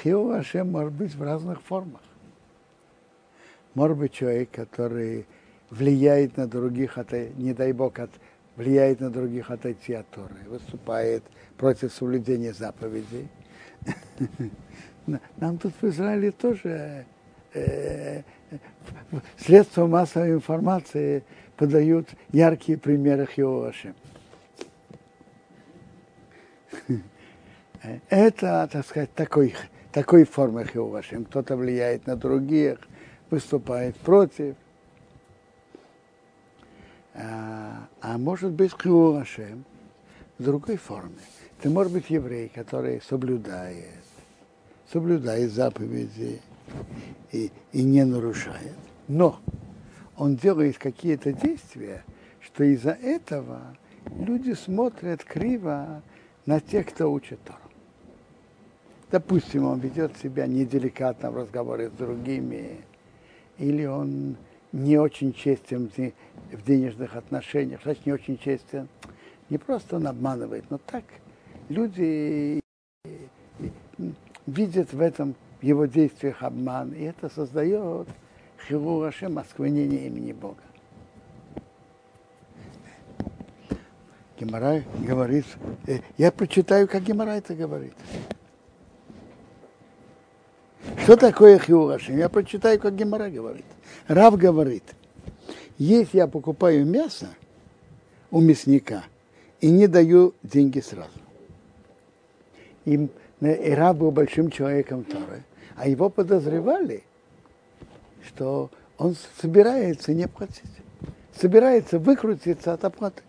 Хио 0.01 0.31
Ашем 0.31 0.71
может 0.71 0.93
быть 0.93 1.13
в 1.13 1.23
разных 1.25 1.61
формах. 1.61 2.03
Может 3.75 3.97
быть 3.97 4.13
человек, 4.13 4.51
который 4.51 5.27
влияет 5.71 6.37
на 6.37 6.47
других, 6.47 6.99
не 7.37 7.55
дай 7.55 7.73
Бог, 7.73 7.99
от, 7.99 8.11
влияет 8.57 9.01
на 9.01 9.11
других 9.11 9.51
отойти 9.51 9.95
от 9.95 10.09
Торы, 10.11 10.37
выступает 10.49 11.23
против 11.57 11.93
соблюдения 11.93 12.53
заповедей. 12.53 13.29
Нам 15.37 15.59
тут 15.59 15.73
в 15.81 15.89
Израиле 15.89 16.33
тоже 16.33 17.07
э, 17.55 18.23
средства 19.39 19.87
массовой 19.87 20.33
информации 20.33 21.23
подают 21.57 22.09
яркие 22.33 22.79
примеры 22.79 23.27
Хиоши. 23.27 23.95
Это, 28.11 28.69
так 28.71 28.87
сказать, 28.87 29.13
такой, 29.15 29.55
такой 29.93 30.25
формы 30.25 30.65
Хиошим. 30.65 31.25
Кто-то 31.25 31.57
влияет 31.57 32.07
на 32.07 32.17
других, 32.17 32.79
выступает 33.31 33.97
против. 33.97 34.57
А, 37.15 37.89
а 38.01 38.19
может 38.19 38.53
быть 38.53 38.73
Хиошим 38.73 39.65
в 40.39 40.45
другой 40.45 40.77
форме. 40.77 41.19
Это 41.59 41.69
может 41.71 41.93
быть 41.93 42.09
еврей, 42.09 42.51
который 42.55 43.03
соблюдает, 43.03 44.05
соблюдает 44.91 45.53
заповеди, 45.53 46.41
и, 47.33 47.51
и 47.73 47.83
не 47.83 48.05
нарушает. 48.05 48.77
Но 49.09 49.39
он 50.17 50.37
делает 50.37 50.79
какие-то 50.79 51.33
действия, 51.33 52.05
что 52.41 52.65
из-за 52.65 52.93
этого 52.93 53.77
люди 54.19 54.53
смотрят 54.53 55.25
криво 55.25 56.03
на 56.47 56.61
тех, 56.61 56.89
кто 56.89 57.13
учит 57.13 57.43
Тору. 57.45 57.59
Допустим, 59.11 59.65
он 59.65 59.81
ведет 59.81 60.17
себя 60.19 60.47
неделикатно 60.47 61.31
в 61.31 61.37
разговоре 61.37 61.89
с 61.89 61.93
другими, 61.93 62.81
или 63.61 63.85
он 63.85 64.37
не 64.73 64.97
очень 64.99 65.35
честен 65.35 65.91
в 66.51 66.65
денежных 66.65 67.15
отношениях, 67.15 67.81
значит, 67.83 68.07
не 68.07 68.13
очень 68.13 68.39
честен. 68.39 68.89
Не 69.51 69.59
просто 69.59 69.97
он 69.97 70.07
обманывает, 70.07 70.65
но 70.71 70.79
так 70.79 71.05
люди 71.69 72.61
видят 74.47 74.93
в 74.93 75.01
этом 75.01 75.35
в 75.61 75.63
его 75.63 75.85
действиях 75.85 76.43
обман, 76.43 76.93
и 76.93 77.03
это 77.03 77.29
создает 77.29 78.09
хилу 78.67 79.05
Рашем, 79.05 79.39
осквернение 79.39 80.07
имени 80.07 80.33
Бога. 80.33 80.63
Гемора 84.39 84.83
говорит, 85.07 85.45
э, 85.87 85.99
я 86.17 86.33
прочитаю, 86.33 86.89
как 86.89 87.03
Гемора 87.03 87.33
это 87.33 87.55
говорит. 87.55 87.93
Что 91.03 91.17
такое 91.17 91.59
хиурашим? 91.59 92.17
Я 92.17 92.29
прочитаю, 92.29 92.79
как 92.79 92.95
Гемора 92.95 93.31
говорит. 93.31 93.65
Рав 94.07 94.37
говорит, 94.37 94.85
если 95.79 96.19
я 96.19 96.27
покупаю 96.27 96.87
мясо 96.87 97.29
у 98.31 98.41
мясника 98.41 99.05
и 99.61 99.71
не 99.71 99.87
даю 99.87 100.35
деньги 100.43 100.81
сразу, 100.81 101.11
и, 102.85 103.09
и 103.41 103.71
Рав 103.71 103.97
был 103.97 104.11
большим 104.11 104.51
человеком 104.51 105.05
Торы, 105.05 105.45
а 105.77 105.89
его 105.89 106.11
подозревали, 106.11 107.03
что 108.27 108.71
он 108.99 109.17
собирается 109.41 110.13
не 110.13 110.29
платить, 110.29 110.71
собирается 111.35 111.99
выкрутиться 111.99 112.73
от 112.73 112.85
оплаты. 112.85 113.23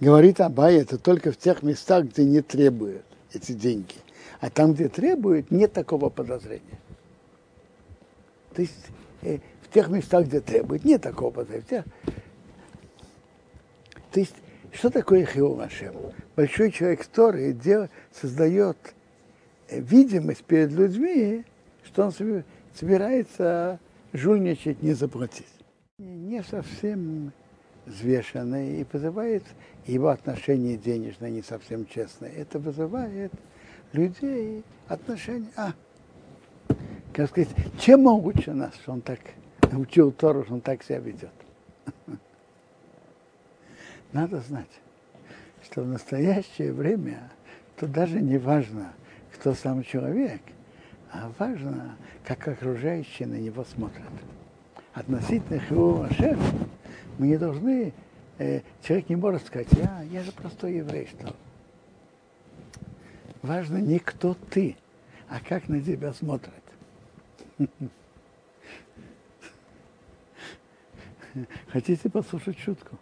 Говорит 0.00 0.40
Абай, 0.40 0.76
это 0.76 0.98
только 0.98 1.32
в 1.32 1.36
тех 1.36 1.62
местах, 1.62 2.06
где 2.06 2.24
не 2.24 2.40
требуют 2.40 3.04
эти 3.32 3.52
деньги. 3.52 3.94
А 4.40 4.48
там, 4.48 4.72
где 4.72 4.88
требуют, 4.88 5.50
нет 5.50 5.72
такого 5.72 6.08
подозрения. 6.08 6.80
То 8.54 8.62
есть 8.62 8.86
э, 9.22 9.38
в 9.62 9.72
тех 9.72 9.88
местах, 9.88 10.26
где 10.26 10.40
требуют, 10.40 10.84
нет 10.84 11.02
такого 11.02 11.30
подозрения. 11.30 11.84
То 14.10 14.20
есть, 14.20 14.34
что 14.72 14.90
такое 14.90 15.26
Хиомашем? 15.26 15.94
Большой 16.36 16.72
человек 16.72 17.06
Торы 17.06 17.52
дел, 17.52 17.88
создает 18.12 18.78
э, 19.68 19.78
видимость 19.80 20.44
перед 20.44 20.72
людьми, 20.72 21.44
что 21.84 22.06
он 22.06 22.44
собирается 22.74 23.78
жульничать, 24.12 24.82
не 24.82 24.94
заплатить. 24.94 25.46
Не 25.98 26.42
совсем 26.42 27.32
взвешенный 27.84 28.80
и 28.80 28.86
вызывает 28.90 29.44
его 29.86 30.08
отношение 30.08 30.76
денежное 30.76 31.30
не 31.30 31.42
совсем 31.42 31.86
честное. 31.86 32.30
Это 32.30 32.58
вызывает 32.58 33.32
людей 33.92 34.64
отношения. 34.88 35.50
А, 35.56 35.72
как 37.12 37.28
сказать, 37.28 37.48
чем 37.78 38.06
он 38.06 38.20
лучше 38.20 38.52
нас, 38.52 38.74
что 38.76 38.92
он 38.92 39.00
так 39.00 39.20
учил 39.72 40.12
Тору, 40.12 40.44
что 40.44 40.54
он 40.54 40.60
так 40.60 40.82
себя 40.82 40.98
ведет? 40.98 41.32
Надо 44.12 44.40
знать, 44.40 44.70
что 45.64 45.82
в 45.82 45.86
настоящее 45.86 46.72
время 46.72 47.30
то 47.76 47.86
даже 47.86 48.20
не 48.20 48.38
важно, 48.38 48.92
кто 49.34 49.54
сам 49.54 49.82
человек, 49.82 50.40
а 51.12 51.32
важно, 51.38 51.96
как 52.24 52.46
окружающие 52.46 53.26
на 53.26 53.34
него 53.34 53.64
смотрят. 53.64 54.10
Относительно 54.92 55.60
его 55.70 56.02
Ашем 56.02 56.38
мы 57.18 57.28
не 57.28 57.38
должны, 57.38 57.92
э, 58.38 58.60
человек 58.82 59.08
не 59.08 59.16
может 59.16 59.46
сказать, 59.46 59.68
я, 59.72 60.02
я 60.10 60.22
же 60.22 60.32
простой 60.32 60.74
еврей, 60.74 61.08
что 61.08 61.34
важно 63.42 63.78
не 63.78 63.98
кто 63.98 64.34
ты, 64.34 64.76
а 65.28 65.40
как 65.40 65.68
на 65.68 65.80
тебя 65.80 66.12
смотрят. 66.12 66.54
Хотите 71.68 72.08
послушать 72.10 72.58
шутку? 72.58 72.98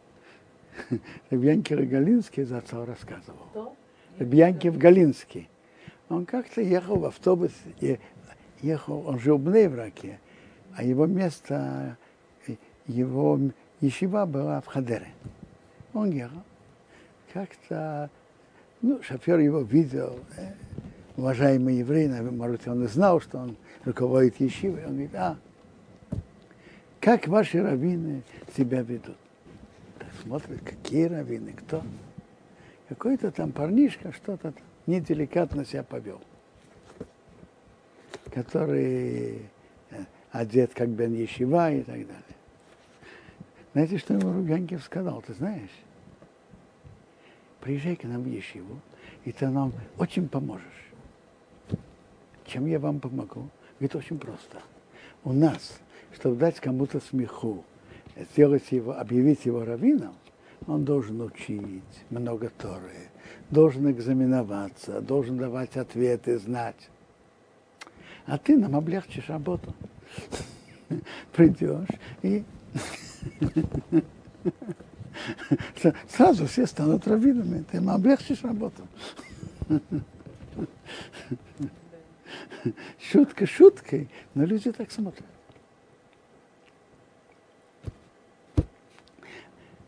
Рабьянки 1.31 1.72
Рогалинский 1.72 2.44
за 2.44 2.59
отца 2.59 2.85
рассказывал. 2.85 3.77
Рабьянки 4.18 4.68
в 4.68 4.79
Галинский. 4.79 5.48
Он 6.09 6.24
как-то 6.24 6.61
ехал 6.61 6.98
в 6.98 7.05
автобусе, 7.05 8.01
ехал, 8.62 9.07
он 9.07 9.18
жил 9.18 9.38
в 9.38 9.48
Нейвраке, 9.48 10.20
а 10.74 10.83
его 10.83 11.07
место, 11.07 11.96
его 12.87 13.38
Ешива 13.81 14.27
была 14.27 14.61
в 14.61 14.66
Хадере. 14.66 15.09
Он 15.92 16.11
ехал. 16.11 16.42
Как-то, 17.33 18.11
ну, 18.81 19.03
шофер 19.03 19.38
его 19.38 19.61
видел, 19.61 20.21
э, 20.37 20.53
уважаемый 21.17 21.77
еврей, 21.77 22.09
может, 22.09 22.67
он 22.69 22.85
и 22.85 22.87
знал, 22.87 23.21
что 23.21 23.38
он 23.38 23.57
руководит 23.85 24.41
Ешивой. 24.41 24.85
Он 24.85 24.93
говорит, 24.93 25.14
а, 25.14 25.37
как 27.01 27.27
ваши 27.27 27.62
раввины 27.62 28.23
себя 28.57 28.83
ведут? 28.83 29.17
Так 29.99 30.09
смотрят, 30.23 30.61
какие 30.62 31.05
раввины, 31.05 31.53
кто? 31.53 31.83
Какой-то 32.88 33.31
там 33.31 33.53
парнишка 33.53 34.12
что-то 34.12 34.55
неделикатно 34.87 35.64
себя 35.64 35.83
повел, 35.83 36.21
который 38.33 39.43
э, 39.91 39.97
одет 40.31 40.73
как 40.73 40.88
Бен 40.88 41.14
Ешива 41.14 41.71
и 41.73 41.83
так 41.83 41.97
далее. 41.97 42.23
Знаете, 43.73 43.99
что 43.99 44.14
ему 44.14 44.33
Рубянкив 44.33 44.83
сказал, 44.83 45.21
ты 45.23 45.35
знаешь? 45.35 45.71
Приезжай 47.61 47.97
к 47.97 48.05
нам 48.05 48.23
в 48.23 48.27
Ешиву, 48.27 48.81
и 49.25 49.33
ты 49.33 49.49
нам 49.49 49.73
очень 49.99 50.29
поможешь. 50.29 50.64
Чем 52.47 52.66
я 52.66 52.79
вам 52.79 53.01
помогу? 53.01 53.49
Говорит, 53.79 53.97
очень 53.97 54.18
просто. 54.18 54.62
У 55.25 55.33
нас, 55.33 55.81
чтобы 56.14 56.37
дать 56.37 56.61
кому-то 56.61 57.01
смеху, 57.01 57.64
сделать 58.33 58.71
его, 58.73 58.97
объявить 58.97 59.44
его 59.44 59.64
раввином, 59.64 60.14
он 60.66 60.85
должен 60.85 61.21
учить 61.21 61.83
много 62.11 62.51
Торы, 62.59 63.11
должен 63.51 63.90
экзаменоваться, 63.90 65.01
должен 65.01 65.37
давать 65.37 65.77
ответы, 65.77 66.38
знать. 66.38 66.88
А 68.27 68.38
ты 68.38 68.57
нам 68.57 68.77
облегчишь 68.77 69.29
работу. 69.29 69.75
Придешь 71.33 71.88
и 72.23 72.44
Сразу 76.09 76.46
все 76.46 76.66
станут 76.66 77.07
раввинами, 77.07 77.64
ты 77.70 77.78
им 77.78 77.88
облегчишь 77.90 78.42
работу. 78.42 78.87
Шутка 83.00 83.46
шуткой, 83.46 84.09
но 84.35 84.44
люди 84.44 84.72
так 84.72 84.90
смотрят. 84.90 85.24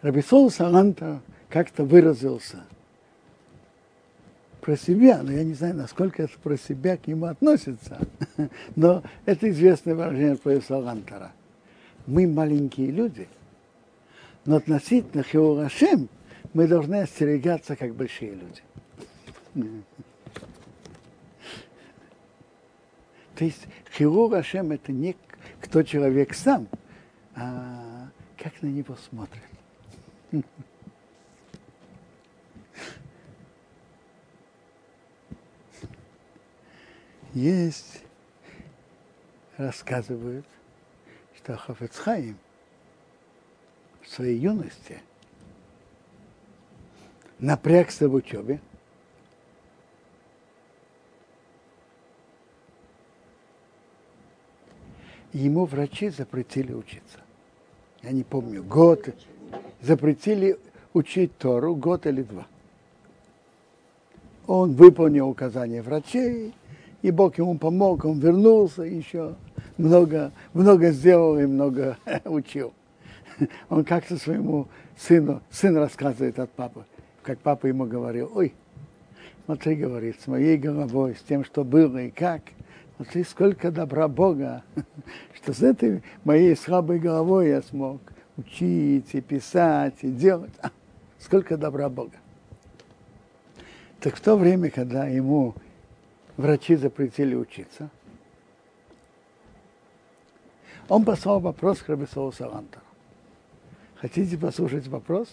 Рабисол 0.02 0.50
Саланта 0.50 1.20
как-то 1.48 1.84
выразился 1.84 2.64
про 4.62 4.76
себя, 4.76 5.22
но 5.22 5.32
я 5.32 5.44
не 5.44 5.54
знаю, 5.54 5.74
насколько 5.74 6.22
это 6.22 6.38
про 6.38 6.56
себя 6.56 6.96
к 6.96 7.06
нему 7.06 7.26
относится, 7.26 7.98
но 8.76 9.02
это 9.26 9.50
известное 9.50 9.94
выражение 9.94 10.36
про 10.36 10.60
Салантара 10.60 11.32
мы 12.06 12.26
маленькие 12.26 12.90
люди, 12.90 13.28
но 14.50 14.56
относительно 14.56 15.22
Хеурашем 15.22 16.08
мы 16.54 16.66
должны 16.66 17.02
остерегаться, 17.02 17.76
как 17.76 17.94
большие 17.94 18.34
люди. 18.34 19.84
То 23.36 23.44
есть 23.44 23.68
Хирур 23.92 24.34
Ашем 24.34 24.72
это 24.72 24.90
не 24.90 25.16
кто 25.60 25.84
человек 25.84 26.34
сам, 26.34 26.66
а 27.36 28.08
как 28.36 28.60
на 28.60 28.66
него 28.66 28.96
смотрят. 28.96 29.44
Есть, 37.34 38.02
рассказывают, 39.58 40.46
что 41.36 41.56
Хафецхайм 41.56 42.34
в 42.34 42.49
своей 44.20 44.38
юности 44.38 44.98
напрягся 47.38 48.06
в 48.06 48.12
учебе, 48.12 48.60
ему 55.32 55.64
врачи 55.64 56.10
запретили 56.10 56.74
учиться. 56.74 57.18
Я 58.02 58.10
не 58.10 58.22
помню, 58.22 58.62
год. 58.62 59.08
Запретили 59.80 60.58
учить 60.92 61.38
Тору 61.38 61.74
год 61.74 62.06
или 62.06 62.22
два. 62.22 62.46
Он 64.46 64.74
выполнил 64.74 65.30
указания 65.30 65.80
врачей, 65.80 66.52
и 67.00 67.10
Бог 67.10 67.38
ему 67.38 67.56
помог, 67.56 68.04
он 68.04 68.18
вернулся 68.18 68.82
еще 68.82 69.36
много, 69.78 70.32
много 70.52 70.90
сделал 70.90 71.38
и 71.38 71.46
много 71.46 71.96
учил. 72.26 72.74
Он 73.68 73.84
как-то 73.84 74.16
своему 74.16 74.68
сыну, 74.96 75.42
сын 75.50 75.76
рассказывает 75.76 76.38
от 76.38 76.50
папы, 76.50 76.84
как 77.22 77.38
папа 77.38 77.66
ему 77.66 77.86
говорил, 77.86 78.30
ой, 78.34 78.54
смотри, 79.46 79.76
говорит, 79.76 80.20
с 80.20 80.26
моей 80.26 80.56
головой, 80.56 81.16
с 81.16 81.22
тем, 81.22 81.44
что 81.44 81.64
было 81.64 81.98
и 81.98 82.10
как, 82.10 82.42
смотри, 82.96 83.24
сколько 83.24 83.70
добра 83.70 84.08
Бога, 84.08 84.62
что 85.34 85.52
с 85.52 85.62
этой 85.62 86.02
моей 86.24 86.56
слабой 86.56 86.98
головой 86.98 87.48
я 87.48 87.62
смог 87.62 88.00
учить 88.36 89.14
и 89.14 89.20
писать 89.20 89.96
и 90.02 90.10
делать. 90.10 90.52
А, 90.62 90.70
сколько 91.18 91.56
добра 91.56 91.88
Бога. 91.88 92.16
Так 94.00 94.16
в 94.16 94.20
то 94.20 94.36
время, 94.36 94.70
когда 94.70 95.06
ему 95.06 95.54
врачи 96.38 96.74
запретили 96.74 97.34
учиться, 97.34 97.90
он 100.88 101.04
послал 101.04 101.40
вопрос 101.40 101.80
к 101.80 101.88
Рабисову 101.88 102.32
Савантару. 102.32 102.84
Хотите 104.00 104.38
послушать 104.38 104.86
вопрос? 104.88 105.28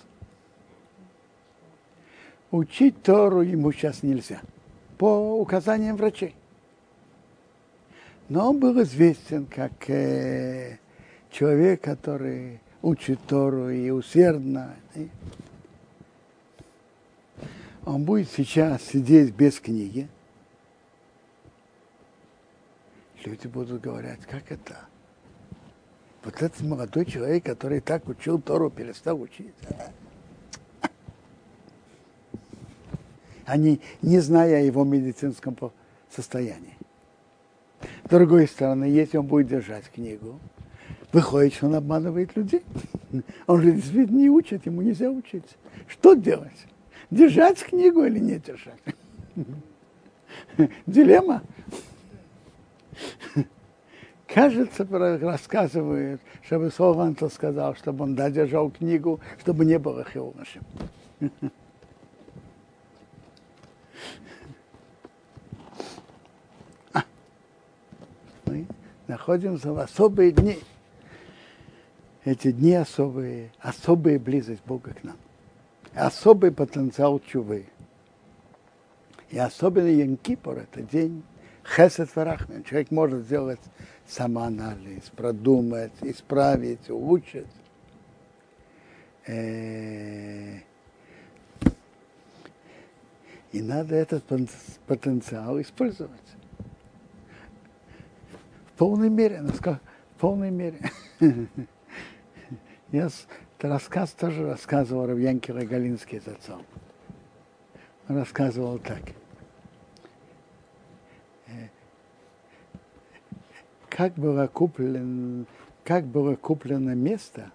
Учить 2.51 3.01
Тору 3.01 3.41
ему 3.41 3.71
сейчас 3.71 4.03
нельзя, 4.03 4.41
по 4.97 5.39
указаниям 5.39 5.95
врачей. 5.95 6.35
Но 8.27 8.49
он 8.49 8.59
был 8.59 8.81
известен 8.83 9.45
как 9.45 9.89
э, 9.89 10.79
человек, 11.31 11.81
который 11.81 12.59
учит 12.81 13.19
Тору 13.25 13.69
и 13.69 13.89
усердно. 13.89 14.75
И 14.95 15.09
он 17.85 18.03
будет 18.03 18.29
сейчас 18.29 18.83
сидеть 18.83 19.33
без 19.33 19.61
книги. 19.61 20.09
Люди 23.23 23.47
будут 23.47 23.81
говорить, 23.81 24.25
как 24.29 24.51
это? 24.51 24.77
Вот 26.23 26.41
этот 26.41 26.61
молодой 26.61 27.05
человек, 27.05 27.45
который 27.45 27.79
так 27.79 28.07
учил 28.07 28.41
Тору, 28.41 28.69
перестал 28.69 29.21
учить. 29.21 29.53
Они, 33.45 33.79
не 34.01 34.19
зная 34.19 34.57
о 34.57 34.61
его 34.61 34.83
медицинском 34.83 35.55
состоянии. 36.09 36.77
С 38.05 38.09
другой 38.09 38.47
стороны, 38.47 38.85
если 38.85 39.17
он 39.17 39.27
будет 39.27 39.47
держать 39.47 39.89
книгу, 39.89 40.39
выходит, 41.13 41.53
что 41.53 41.67
он 41.67 41.75
обманывает 41.75 42.35
людей. 42.35 42.63
Он 43.45 43.61
же 43.61 43.71
действительно 43.71 44.17
не 44.17 44.29
учит, 44.29 44.65
ему 44.65 44.81
нельзя 44.81 45.09
учиться. 45.09 45.55
Что 45.87 46.13
делать? 46.13 46.67
Держать 47.09 47.63
книгу 47.63 48.03
или 48.03 48.19
не 48.19 48.39
держать? 48.39 48.81
Дилемма. 50.85 51.41
Кажется, 54.27 54.85
рассказывает, 54.89 56.19
чтобы 56.43 56.69
Солванто 56.69 57.29
сказал, 57.29 57.75
чтобы 57.75 58.03
он 58.03 58.15
да, 58.15 58.29
держал 58.29 58.69
книгу, 58.69 59.21
чтобы 59.39 59.63
не 59.63 59.79
было 59.79 60.03
хилношем. 60.03 60.63
Мы 68.45 68.65
находимся 69.07 69.71
в 69.71 69.79
особые 69.79 70.31
дни. 70.31 70.59
Эти 72.25 72.51
дни 72.51 72.73
особые, 72.73 73.51
особая 73.59 74.19
близость 74.19 74.63
Бога 74.65 74.93
к 74.93 75.03
нам. 75.05 75.15
Особый 75.95 76.51
потенциал 76.51 77.19
чувы. 77.19 77.65
И 79.29 79.37
особенно 79.37 79.87
Янкипор– 79.87 80.57
это 80.71 80.81
день 80.81 81.23
Хесед 81.63 82.13
Варахмен. 82.15 82.63
Человек 82.63 82.91
может 82.91 83.23
сделать 83.23 83.59
самоанализ, 84.07 85.09
продумать, 85.15 85.91
исправить, 86.01 86.89
улучшить. 86.89 87.47
Э, 89.27 90.59
и 93.51 93.61
надо 93.61 93.95
этот 93.95 94.23
потенциал 94.87 95.59
использовать. 95.61 96.19
В 98.73 98.77
полной 98.77 99.09
мере, 99.09 99.41
в 99.41 100.19
полной 100.19 100.51
мере. 100.51 100.79
Я 102.91 103.09
рассказ 103.59 104.11
тоже 104.11 104.45
рассказывал 104.45 105.07
Равьянке 105.07 105.51
Рогалинский 105.51 106.19
отцом. 106.19 106.63
Он 108.07 108.17
рассказывал 108.17 108.79
так– 108.79 109.01
как 113.97 114.13
было 114.13 114.45
куплено, 114.45 115.45
как 115.83 116.05
было 116.05 116.35
куплено 116.35 116.93
место, 116.93 117.51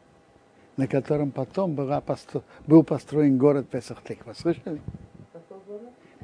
на 0.77 0.89
котором 0.89 1.31
потом 1.31 1.77
была 1.77 2.01
постро, 2.01 2.43
был 2.67 2.83
построен 2.83 3.39
город 3.39 3.69
Песах-Тыква. 3.69 4.33
Слышали? 4.33 4.83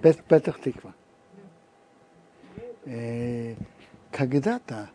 Песах-Тыква. 0.02 0.92
Э, 2.84 3.54
когда-то 4.10 4.90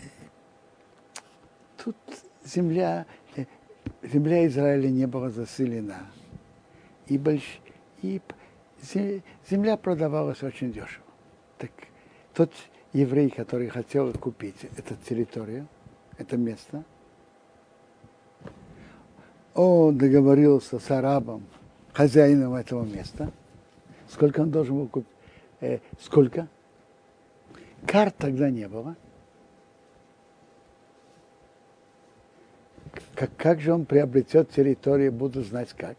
э, 0.00 0.06
тут 1.76 1.96
земля, 2.46 3.04
э, 3.36 3.44
земля 4.02 4.46
Израиля 4.46 4.88
не 4.88 5.06
была 5.06 5.28
заселена. 5.28 6.06
И, 7.08 7.18
больш, 7.18 7.60
и 8.00 8.22
земля 9.50 9.76
продавалась 9.76 10.42
очень 10.42 10.72
дешево. 10.72 11.04
Так 11.58 11.70
тот 12.32 12.50
еврей, 12.94 13.28
который 13.28 13.68
хотел 13.68 14.12
купить 14.14 14.56
эту 14.78 14.94
территорию, 15.06 15.66
это 16.16 16.36
место, 16.36 16.84
он 19.52 19.98
договорился 19.98 20.78
с 20.78 20.90
арабом, 20.90 21.44
хозяином 21.92 22.54
этого 22.54 22.84
места, 22.84 23.30
сколько 24.08 24.40
он 24.40 24.50
должен 24.50 24.76
был 24.76 24.88
купить, 24.88 25.10
э, 25.60 25.80
сколько? 26.00 26.48
Карт 27.84 28.14
тогда 28.16 28.48
не 28.48 28.68
было. 28.68 28.96
Как, 33.14 33.30
как 33.36 33.60
же 33.60 33.72
он 33.72 33.84
приобретет 33.84 34.50
территорию, 34.50 35.12
буду 35.12 35.42
знать 35.42 35.72
как. 35.72 35.96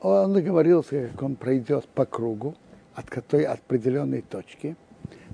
Он 0.00 0.32
договорился, 0.32 1.08
как 1.08 1.22
он 1.22 1.36
пройдет 1.36 1.88
по 1.88 2.04
кругу 2.04 2.54
от, 2.94 3.06
той 3.26 3.44
определенной 3.44 4.22
точки– 4.22 4.76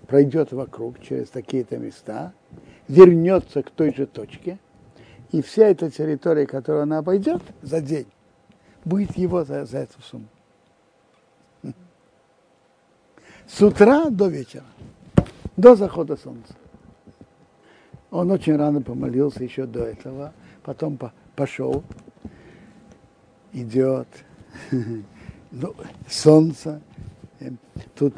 пройдет 0.07 0.53
вокруг 0.53 1.01
через 1.01 1.31
такие-то 1.31 1.77
места, 1.79 2.33
вернется 2.89 3.63
к 3.63 3.71
той 3.71 3.95
же 3.95 4.07
точке, 4.07 4.59
и 5.33 5.43
вся 5.43 5.67
эта 5.67 5.91
территория, 5.91 6.47
которую 6.47 6.83
она 6.83 6.99
обойдет 6.99 7.43
за 7.63 7.81
день, 7.81 8.07
будет 8.85 9.17
его 9.17 9.45
за, 9.45 9.65
за 9.65 9.79
эту 9.79 10.01
сумму. 10.03 10.29
С 13.47 13.61
утра 13.61 14.09
до 14.11 14.29
вечера, 14.29 14.65
до 15.57 15.75
захода 15.75 16.17
солнца. 16.17 16.55
Он 18.11 18.31
очень 18.31 18.57
рано 18.57 18.81
помолился 18.81 19.43
еще 19.43 19.67
до 19.67 19.85
этого, 19.85 20.33
потом 20.63 20.97
по 20.97 21.13
пошел, 21.35 21.83
идет, 23.53 24.09
ну, 25.51 25.75
солнце, 26.09 26.81
э, 27.41 27.51
тут 27.95 28.15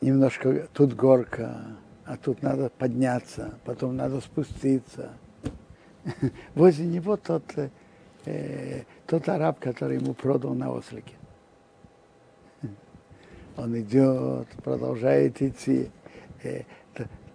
немножко 0.00 0.68
тут 0.72 0.94
горка, 0.94 1.76
а 2.04 2.16
тут 2.16 2.42
надо 2.42 2.70
подняться, 2.70 3.54
потом 3.64 3.96
надо 3.96 4.20
спуститься. 4.20 5.12
Возле 6.54 6.86
него 6.86 7.16
тот, 7.16 7.44
э, 8.26 8.82
тот 9.06 9.28
араб, 9.28 9.60
который 9.60 9.98
ему 9.98 10.14
продал 10.14 10.54
на 10.54 10.72
ослике. 10.72 11.14
Он 13.56 13.78
идет, 13.80 14.48
продолжает 14.64 15.40
идти. 15.40 15.90
Э, 16.42 16.62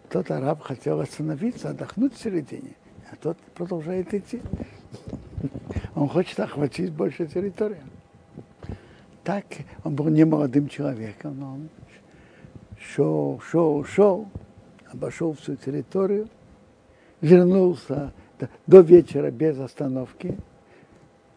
тот 0.10 0.32
араб 0.32 0.62
хотел 0.62 1.00
остановиться, 1.00 1.70
отдохнуть 1.70 2.14
в 2.14 2.22
середине, 2.22 2.76
а 3.12 3.16
тот 3.16 3.38
продолжает 3.56 4.14
идти. 4.14 4.42
Он 5.96 6.08
хочет 6.10 6.40
охватить 6.40 6.92
больше 6.92 7.26
территорию. 7.26 7.84
Так, 9.28 9.44
он 9.84 9.94
был 9.94 10.08
не 10.08 10.24
молодым 10.24 10.70
человеком, 10.70 11.38
но 11.38 11.54
он 11.56 11.70
шел, 12.80 13.42
шел, 13.42 13.84
шел, 13.84 14.30
обошел 14.90 15.34
всю 15.34 15.58
территорию, 15.58 16.30
вернулся 17.20 18.14
до 18.68 18.80
вечера 18.80 19.30
без 19.30 19.60
остановки, 19.60 20.38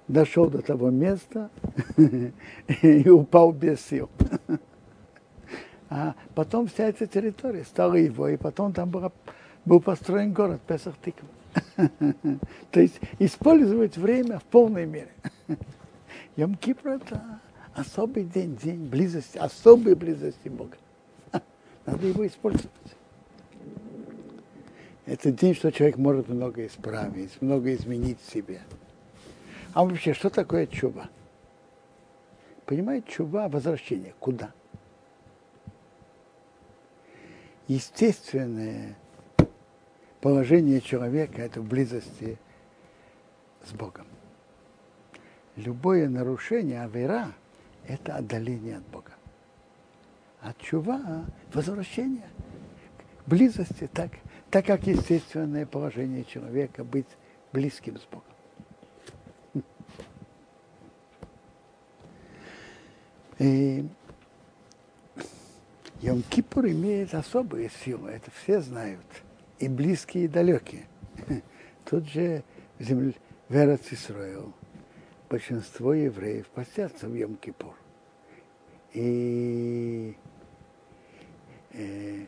дошел 0.07 0.49
до 0.49 0.63
того 0.63 0.91
места 0.91 1.51
и 2.83 3.09
упал 3.09 3.51
без 3.51 3.81
сил. 3.81 4.09
А 5.93 6.15
потом 6.37 6.69
вся 6.69 6.85
эта 6.85 7.09
территория 7.09 7.65
стала 7.65 7.95
его, 7.95 8.29
и 8.29 8.37
потом 8.37 8.73
там 8.73 8.89
была, 8.91 9.11
был 9.65 9.81
построен 9.81 10.33
город 10.33 10.61
Песах 10.61 10.95
Тыква. 10.99 11.27
То 12.71 12.81
есть 12.81 13.01
использовать 13.19 13.97
время 13.97 14.39
в 14.39 14.45
полной 14.45 14.87
мере. 14.87 15.11
Йом 16.37 16.55
Кипр 16.55 16.91
это 16.91 17.41
особый 17.75 18.25
день, 18.25 18.57
день 18.57 18.87
близости, 18.87 19.39
особой 19.39 19.95
близости 19.95 20.49
Бога. 20.49 20.77
Надо 21.87 22.07
его 22.07 22.27
использовать. 22.27 22.71
Это 25.07 25.33
день, 25.33 25.55
что 25.55 25.73
человек 25.73 25.97
может 25.97 26.29
много 26.29 26.67
исправить, 26.67 27.41
много 27.41 27.75
изменить 27.75 28.21
в 28.21 28.31
себе. 28.31 28.63
А 29.73 29.85
вообще, 29.85 30.15
что 30.15 30.31
такое 30.31 30.67
чува? 30.67 31.09
Понимаете, 32.67 33.11
чува– 33.11 33.49
возвращение. 33.51 34.15
Куда? 34.21 34.53
Естественное 37.67 38.97
положение 40.21 40.81
человека– 40.81 41.43
это 41.43 41.61
в 41.61 41.65
близости 41.65 42.39
с 43.65 43.73
Богом. 43.73 44.07
Любое 45.57 46.09
нарушение, 46.09 46.83
авера– 46.83 47.33
это 47.87 48.17
отдаление 48.17 48.79
от 48.79 48.87
Бога. 48.89 49.13
А 50.41 50.53
чува– 50.55 51.25
возвращение 51.53 52.29
близости, 53.27 53.89
так, 53.93 54.11
так 54.51 54.67
как 54.67 54.87
естественное 54.87 55.67
положение 55.67 56.25
человека 56.25 56.85
быть 56.85 57.07
близким 57.53 57.99
с 57.99 58.05
Богом. 58.05 58.25
И 63.39 63.89
Йом-Кипур 66.03 66.71
имеет 66.71 67.15
особые 67.15 67.71
силы, 67.85 68.11
это 68.11 68.31
все 68.31 68.61
знают, 68.61 69.07
и 69.59 69.69
близкие, 69.69 70.25
и 70.25 70.29
далекие. 70.29 70.87
Тут 71.85 72.07
же 72.07 72.43
в 72.79 72.83
земле 72.83 73.15
в 73.49 73.55
Израил 73.93 74.53
большинство 75.31 75.95
евреев 75.95 76.49
постятся 76.49 77.07
в 77.07 77.15
Йом-Кипур. 77.15 77.75
И 78.93 80.17
э, 81.73 82.27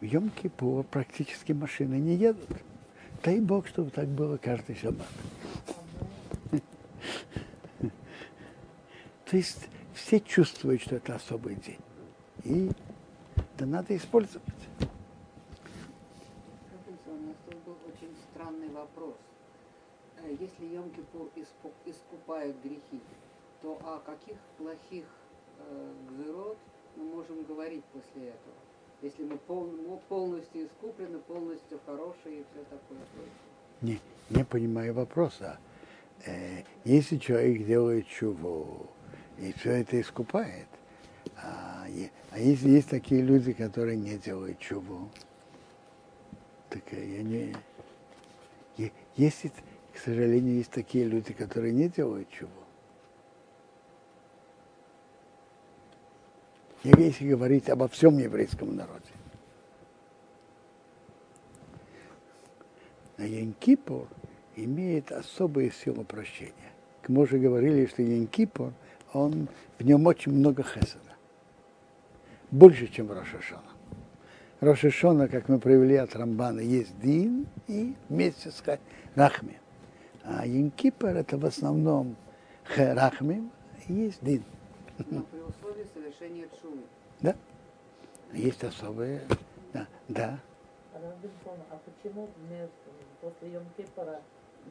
в 0.00 0.04
Йом-Кипур 0.04 0.84
практически 0.84 1.52
машины 1.52 1.94
не 1.94 2.14
едут. 2.16 2.48
Дай 3.22 3.40
Бог, 3.40 3.66
чтобы 3.66 3.90
так 3.90 4.06
было 4.06 4.36
каждый 4.36 4.76
шаббат. 4.76 5.08
То 9.24 9.36
есть 9.38 9.68
все 9.94 10.20
чувствуют, 10.20 10.82
что 10.82 10.96
это 10.96 11.14
особый 11.14 11.54
день. 11.54 11.80
И 12.44 12.70
это 13.36 13.64
надо 13.64 13.96
использовать. 13.96 14.44
Был 17.64 17.78
очень 17.88 18.14
странный 18.30 18.68
вопрос. 18.68 19.23
Э, 20.24 20.36
Если 20.40 20.66
Йом-Кипур 20.66 21.28
искупает 21.86 22.56
грехи, 22.62 23.00
то 23.62 23.78
о 23.84 23.98
каких 24.00 24.36
плохих 24.58 25.04
э, 25.58 25.92
гзерот 26.10 26.56
мы 26.96 27.04
можем 27.04 27.42
говорить 27.44 27.84
после 27.92 28.28
этого? 28.28 28.54
Если 29.02 29.24
мы 29.24 29.36
пол, 29.36 29.68
полностью 30.08 30.66
искуплены, 30.66 31.18
полностью 31.18 31.78
хорошие 31.84 32.40
и 32.40 32.44
все 32.52 32.64
такое. 32.64 32.98
Не, 33.82 34.00
не 34.30 34.44
понимаю 34.44 34.94
вопроса. 34.94 35.58
Э, 36.26 36.62
если 36.84 37.18
человек 37.18 37.66
делает 37.66 38.06
чуву, 38.06 38.86
и 39.38 39.52
все 39.52 39.72
это 39.72 40.00
искупает, 40.00 40.68
а, 41.36 41.86
е- 41.88 42.10
а 42.30 42.38
если 42.38 42.70
есть 42.70 42.88
такие 42.88 43.20
люди, 43.20 43.52
которые 43.52 43.96
не 43.96 44.16
делают 44.16 44.58
чуву, 44.58 45.10
так 46.70 46.82
э, 46.92 47.16
я 47.16 47.22
не... 47.22 47.54
Если, 49.16 49.52
к 49.94 49.98
сожалению, 49.98 50.56
есть 50.56 50.72
такие 50.72 51.04
люди, 51.04 51.32
которые 51.32 51.72
не 51.72 51.88
делают 51.88 52.28
чуву. 52.30 52.50
Если 56.82 57.28
говорить 57.28 57.70
обо 57.70 57.88
всем 57.88 58.18
еврейском 58.18 58.74
народе. 58.76 59.00
А 63.16 63.22
Янкипур 63.22 64.08
имеет 64.56 65.12
особые 65.12 65.70
силы 65.70 66.04
прощения. 66.04 66.52
Мы 67.06 67.22
уже 67.22 67.38
говорили, 67.38 67.86
что 67.86 68.02
Янкипур, 68.02 68.72
он, 69.12 69.48
в 69.78 69.84
нем 69.84 70.06
очень 70.06 70.32
много 70.32 70.64
хесада. 70.64 71.14
Больше, 72.50 72.88
чем 72.88 73.12
Рошашона. 73.12 73.62
Рошашона, 74.60 75.28
как 75.28 75.48
мы 75.48 75.58
привели 75.58 75.96
от 75.96 76.16
Рамбана, 76.16 76.60
есть 76.60 76.98
Дин 77.00 77.46
и 77.68 77.94
вместе 78.08 78.50
с 78.50 78.62
Рахми. 79.14 79.58
А 80.24 80.46
Янкипур 80.46 81.10
это 81.10 81.36
в 81.36 81.44
основном 81.44 82.16
Рахмим 82.76 83.50
и 83.88 83.92
есть 83.92 84.24
Дин. 84.24 84.42
Но 85.10 85.22
при 85.22 85.40
условии 85.40 85.86
совершения 85.92 86.48
чувы. 86.60 86.82
Да? 87.20 87.34
Есть 88.32 88.64
особые. 88.64 89.20
Да, 89.72 89.86
да. 90.08 90.38
А 90.94 91.78
почему 91.84 92.28
после 93.20 93.48
Йом-Кипра 93.48 94.20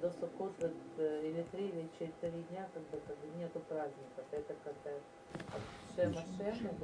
до 0.02 0.12
Суккот 0.12 0.54
э, 0.98 1.22
или 1.24 1.46
три 1.52 1.68
или 1.68 1.88
четыре 2.00 2.42
дня 2.50 2.68
как 2.74 2.84
бы, 2.84 3.00
как 3.06 3.18
бы 3.18 3.38
нету 3.38 3.60
праздников? 3.70 4.26
Это 4.32 4.56
когда 4.64 4.92
Шема? 5.52 5.83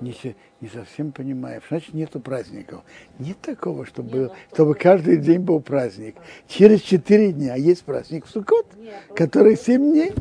Не, 0.02 0.14
се- 0.14 0.36
не 0.62 0.70
совсем 0.70 1.12
понимаю. 1.12 1.62
Значит, 1.68 1.94
нету 1.94 2.20
праздников. 2.20 2.84
Нет 3.18 3.40
такого, 3.42 3.86
чтобы, 3.86 4.10
Не, 4.18 4.24
ну, 4.26 4.28
чтобы 4.28 4.46
чтобы- 4.54 4.76
каждый 4.76 5.18
день 5.18 5.40
был 5.40 5.60
праздник. 5.62 6.16
Через 6.48 6.82
четыре 6.82 7.32
дня 7.34 7.56
есть 7.56 7.84
праздник 7.84 8.26
в 8.26 8.30
Суккот, 8.30 8.68
Нет, 8.78 8.94
который 9.16 9.56
семь 9.58 9.92
дней. 9.92 10.14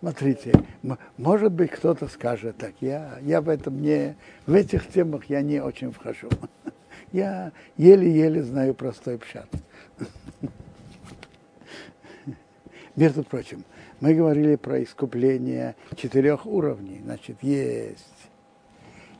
Смотрите, 0.00 0.52
может 1.16 1.52
быть, 1.52 1.70
кто-то 1.70 2.06
скажет 2.08 2.56
так. 2.58 2.74
Я, 2.80 3.18
я 3.22 3.40
в 3.40 3.48
этом 3.48 3.80
не, 3.80 4.14
в 4.46 4.54
этих 4.54 4.86
темах 4.88 5.24
я 5.24 5.40
не 5.42 5.60
очень 5.60 5.90
вхожу. 5.90 6.28
Я 7.12 7.52
еле-еле 7.76 8.42
знаю 8.42 8.74
простой 8.74 9.18
пшат. 9.18 9.48
Между 12.96 13.22
прочим, 13.24 13.64
мы 14.00 14.14
говорили 14.14 14.56
про 14.56 14.82
искупление 14.82 15.74
четырех 15.96 16.46
уровней. 16.46 17.00
Значит, 17.04 17.42
есть, 17.42 18.06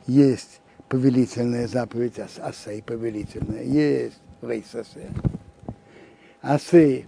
есть 0.05 0.61
повелительная 0.87 1.67
заповедь 1.67 2.19
ас- 2.19 2.39
Асей, 2.39 2.81
повелительная, 2.83 3.63
есть 3.63 4.19
рейс 4.41 4.73
Асей. 4.75 5.09
Асей 6.41 7.05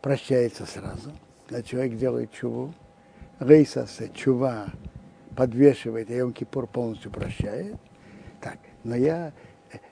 прощается 0.00 0.66
сразу, 0.66 1.12
когда 1.46 1.62
человек 1.62 1.96
делает 1.96 2.32
чуву. 2.32 2.74
Рейс 3.38 3.76
Асей, 3.76 4.10
чува 4.14 4.66
подвешивает, 5.36 6.10
и 6.10 6.14
Йом 6.14 6.32
Кипур 6.32 6.66
полностью 6.66 7.10
прощает. 7.10 7.76
Так, 8.40 8.58
но 8.84 8.96
я, 8.96 9.32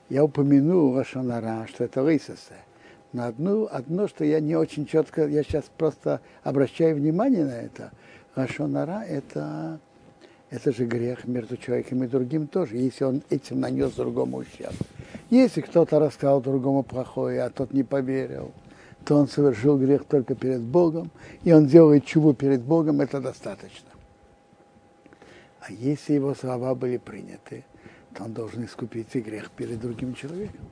я 0.09 0.23
упомянул 0.23 0.97
Рашонара, 0.97 1.67
что 1.67 1.83
это 1.83 2.07
рейс 2.07 2.29
Но 3.13 3.25
одно, 3.25 3.67
одно, 3.69 4.07
что 4.07 4.23
я 4.23 4.39
не 4.39 4.55
очень 4.55 4.85
четко, 4.85 5.27
я 5.27 5.43
сейчас 5.43 5.65
просто 5.77 6.21
обращаю 6.43 6.95
внимание 6.95 7.45
на 7.45 7.59
это. 7.59 7.91
Рашонара 8.35 9.03
это, 9.03 9.79
это 10.49 10.71
же 10.71 10.85
грех 10.85 11.25
между 11.25 11.57
человеком 11.57 12.03
и 12.03 12.07
другим 12.07 12.47
тоже, 12.47 12.77
если 12.77 13.03
он 13.03 13.21
этим 13.29 13.59
нанес 13.59 13.91
другому 13.91 14.37
ущерб. 14.37 14.75
Если 15.29 15.61
кто-то 15.61 15.99
рассказал 15.99 16.41
другому 16.41 16.83
плохое, 16.83 17.43
а 17.43 17.49
тот 17.49 17.73
не 17.73 17.83
поверил, 17.83 18.51
то 19.03 19.17
он 19.17 19.27
совершил 19.27 19.77
грех 19.77 20.05
только 20.05 20.35
перед 20.35 20.61
Богом, 20.61 21.11
и 21.43 21.51
он 21.51 21.65
делает 21.65 22.05
чего 22.05 22.33
перед 22.33 22.61
Богом, 22.61 23.01
это 23.01 23.19
достаточно. 23.19 23.89
А 25.59 25.71
если 25.71 26.13
его 26.13 26.33
слова 26.33 26.75
были 26.75 26.97
приняты, 26.97 27.65
то 28.15 28.23
он 28.23 28.33
должен 28.33 28.63
искупить 28.65 29.07
и 29.13 29.21
грех 29.21 29.51
перед 29.51 29.79
другим 29.79 30.13
человеком. 30.13 30.65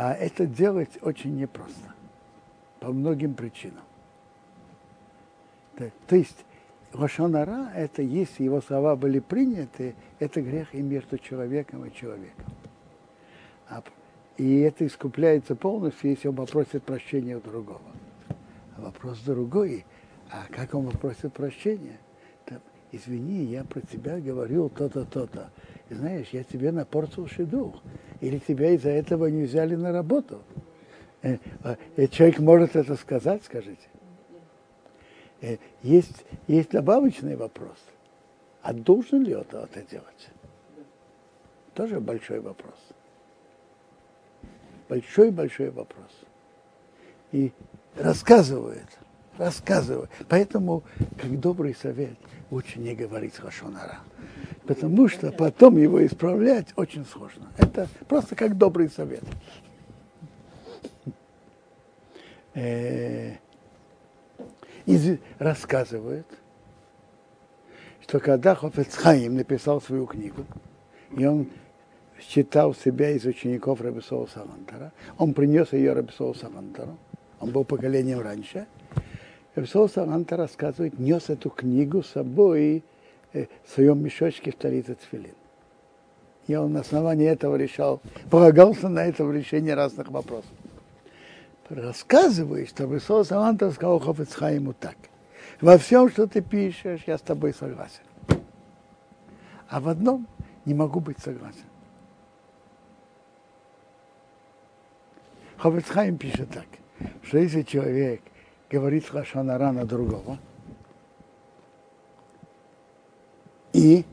А 0.00 0.14
это 0.14 0.46
делать 0.46 0.96
очень 1.02 1.36
непросто. 1.36 1.92
По 2.78 2.92
многим 2.92 3.34
причинам. 3.34 3.82
То, 6.06 6.14
есть 6.14 6.44
Лошонара, 6.92 7.72
это 7.74 8.02
если 8.02 8.44
его 8.44 8.60
слова 8.60 8.94
были 8.94 9.18
приняты, 9.18 9.96
это 10.20 10.40
грех 10.40 10.72
и 10.72 10.82
между 10.82 11.18
человеком 11.18 11.84
и 11.84 11.92
человеком. 11.92 12.44
А, 13.68 13.82
и 14.36 14.60
это 14.60 14.86
искупляется 14.86 15.56
полностью, 15.56 16.10
если 16.10 16.28
он 16.28 16.36
попросит 16.36 16.84
прощения 16.84 17.36
у 17.36 17.40
другого. 17.40 17.80
А 18.76 18.82
вопрос 18.82 19.18
другой, 19.26 19.84
а 20.30 20.46
как 20.48 20.74
он 20.74 20.92
попросит 20.92 21.32
прощения? 21.32 21.98
Там, 22.44 22.60
Извини, 22.92 23.46
я 23.46 23.64
про 23.64 23.80
тебя 23.80 24.20
говорил 24.20 24.68
то-то, 24.68 25.04
то-то. 25.04 25.50
Знаешь, 25.90 26.28
я 26.32 26.44
тебе 26.44 26.70
напортил 26.72 27.26
шедух. 27.26 27.82
Или 28.20 28.38
тебя 28.38 28.70
из-за 28.72 28.90
этого 28.90 29.26
не 29.26 29.44
взяли 29.44 29.74
на 29.74 29.92
работу. 29.92 30.42
Э, 31.22 31.38
э, 31.64 31.76
э, 31.96 32.06
Человек 32.08 32.38
может 32.40 32.76
это 32.76 32.96
сказать, 32.96 33.44
скажите. 33.44 33.88
Э, 35.40 35.56
Есть, 35.82 36.24
есть 36.46 36.70
добавочный 36.70 37.36
вопрос. 37.36 37.76
А 38.62 38.72
должен 38.72 39.22
ли 39.22 39.32
это, 39.32 39.68
это 39.70 39.88
делать? 39.88 40.28
Тоже 41.74 42.00
большой 42.00 42.40
вопрос. 42.40 42.74
Большой-большой 44.88 45.70
вопрос. 45.70 46.10
И 47.30 47.52
рассказывает, 47.96 48.86
рассказывает. 49.38 50.10
Поэтому, 50.28 50.82
как 51.16 51.38
добрый 51.40 51.74
совет, 51.74 52.18
лучше 52.50 52.78
не 52.78 52.94
говорить 52.94 53.36
хашонара. 53.36 53.98
Потому 54.66 55.08
что 55.08 55.32
потом 55.32 55.78
его 55.78 56.04
исправлять 56.04 56.68
очень 56.76 57.06
сложно. 57.06 57.50
Это 57.56 57.88
просто 58.06 58.34
как 58.34 58.58
добрый 58.58 58.90
совет. 58.90 59.22
Э, 62.54 63.36
из- 64.84 65.18
рассказывает, 65.38 66.26
что 68.02 68.20
когда 68.20 68.54
Хофецхаим 68.54 69.36
написал 69.36 69.80
свою 69.80 70.06
книгу, 70.06 70.44
и 71.16 71.24
он 71.24 71.48
считал 72.20 72.74
себя 72.74 73.10
из 73.10 73.24
учеников 73.24 73.80
Рабисова 73.80 74.26
Савантара, 74.26 74.92
он 75.18 75.34
принес 75.34 75.72
ее 75.72 75.92
Рабисову 75.92 76.34
Савантару, 76.34 76.98
он 77.38 77.50
был 77.50 77.64
поколением 77.64 78.20
раньше, 78.20 78.66
Рабисов 79.54 79.90
Савантар 79.90 80.38
рассказывает, 80.38 80.98
нес 80.98 81.30
эту 81.30 81.50
книгу 81.50 82.02
с 82.02 82.10
собой 82.10 82.84
э, 83.32 83.46
в 83.64 83.70
своем 83.70 84.02
мешочке 84.02 84.52
в 84.52 84.56
Талице 84.56 84.94
Цфилин. 84.94 85.34
И 86.46 86.54
он 86.54 86.72
на 86.72 86.80
основании 86.80 87.26
этого 87.26 87.56
решал, 87.56 88.00
полагался 88.30 88.88
на 88.88 89.04
это 89.04 89.24
в 89.24 89.32
решении 89.32 89.70
разных 89.70 90.08
вопросов. 90.08 90.50
Рассказывает, 91.68 92.68
что 92.68 92.84
Рабисов 92.84 93.26
Савантар 93.26 93.72
сказал 93.72 93.98
Хофецхаиму 93.98 94.72
так. 94.72 94.96
Во 95.60 95.76
всем, 95.76 96.08
что 96.10 96.26
ты 96.26 96.40
пишешь, 96.40 97.02
я 97.06 97.18
с 97.18 97.20
тобой 97.20 97.52
согласен. 97.52 98.02
А 99.68 99.80
в 99.80 99.88
одном 99.88 100.26
не 100.64 100.74
могу 100.74 101.00
быть 101.00 101.18
согласен. 101.18 101.64
Ховецхайм 105.58 106.16
пишет 106.16 106.50
так, 106.50 106.66
что 107.22 107.38
если 107.38 107.62
человек 107.62 108.22
говорит 108.70 109.12
лашонара 109.12 109.72
на 109.72 109.84
другого, 109.84 110.38
и 113.72 114.04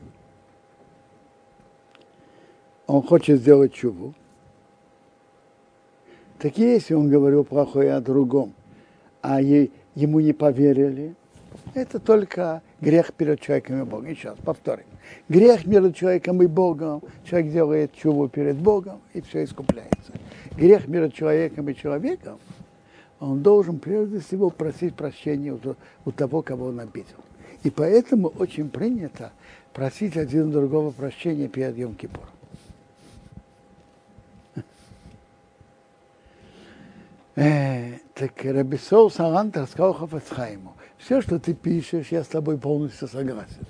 он 2.86 3.02
хочет 3.02 3.40
сделать 3.40 3.72
чуву, 3.74 4.14
так 6.38 6.56
если 6.58 6.94
он 6.94 7.08
говорил 7.08 7.44
плохое 7.44 7.94
о 7.94 8.00
другом, 8.00 8.54
а 9.22 9.40
ему 9.40 10.20
не 10.20 10.32
поверили, 10.32 11.14
это 11.74 11.98
только 11.98 12.62
грех 12.80 13.12
перед 13.14 13.40
человеком 13.40 13.82
и 13.82 13.84
Богом. 13.84 14.06
Еще 14.06 14.28
раз 14.28 14.38
повторим. 14.44 14.84
Грех 15.28 15.66
между 15.66 15.92
человеком 15.92 16.42
и 16.42 16.46
Богом, 16.46 17.02
человек 17.24 17.52
делает 17.52 17.92
чуву 17.94 18.28
перед 18.28 18.56
Богом, 18.56 19.00
и 19.14 19.20
все 19.20 19.44
искупляется. 19.44 20.12
Грех 20.56 20.86
между 20.86 21.10
человеком 21.10 21.68
и 21.68 21.74
человеком, 21.74 22.38
он 23.20 23.42
должен 23.42 23.78
прежде 23.78 24.20
всего 24.20 24.50
просить 24.50 24.94
прощения 24.94 25.52
у, 25.52 25.60
у 26.04 26.12
того, 26.12 26.42
кого 26.42 26.66
он 26.66 26.80
обидел. 26.80 27.16
И 27.62 27.70
поэтому 27.70 28.28
очень 28.28 28.68
принято 28.68 29.32
просить 29.72 30.16
один 30.16 30.50
другого 30.50 30.90
прощения 30.90 31.48
перед 31.48 31.76
Йом 31.76 31.94
Кипуром. 31.94 32.28
Э, 37.36 37.98
так 38.14 38.32
Рабисол 38.42 39.10
Салант 39.10 39.58
рассказал 39.58 39.92
Хафацхайму. 39.92 40.74
Все, 40.96 41.20
что 41.20 41.38
ты 41.38 41.52
пишешь, 41.52 42.08
я 42.08 42.24
с 42.24 42.28
тобой 42.28 42.56
полностью 42.56 43.08
согласен. 43.08 43.66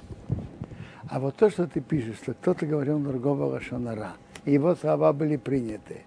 А 1.08 1.18
вот 1.18 1.36
то, 1.36 1.50
что 1.50 1.66
ты 1.66 1.80
пишешь, 1.80 2.16
что 2.16 2.34
кто-то 2.34 2.64
говорил 2.64 2.98
другого 3.00 3.44
Лашонара, 3.44 4.12
его 4.44 4.76
слова 4.76 5.12
были 5.12 5.36
приняты, 5.36 6.04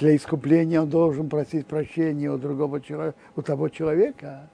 для 0.00 0.16
искупления 0.16 0.80
он 0.80 0.88
должен 0.88 1.28
просить 1.28 1.66
прощения 1.66 2.30
у 2.30 2.38
другого 2.38 2.80
человека, 2.80 3.16
у 3.36 3.42
того 3.42 3.68
человека. 3.68 4.48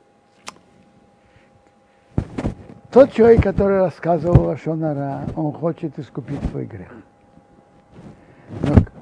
Тот 2.90 3.12
человек, 3.12 3.42
который 3.42 3.78
рассказывал 3.78 4.46
Лашонара, 4.46 5.28
он 5.36 5.52
хочет 5.52 5.98
искупить 5.98 6.42
свой 6.50 6.66
грех. 6.66 6.92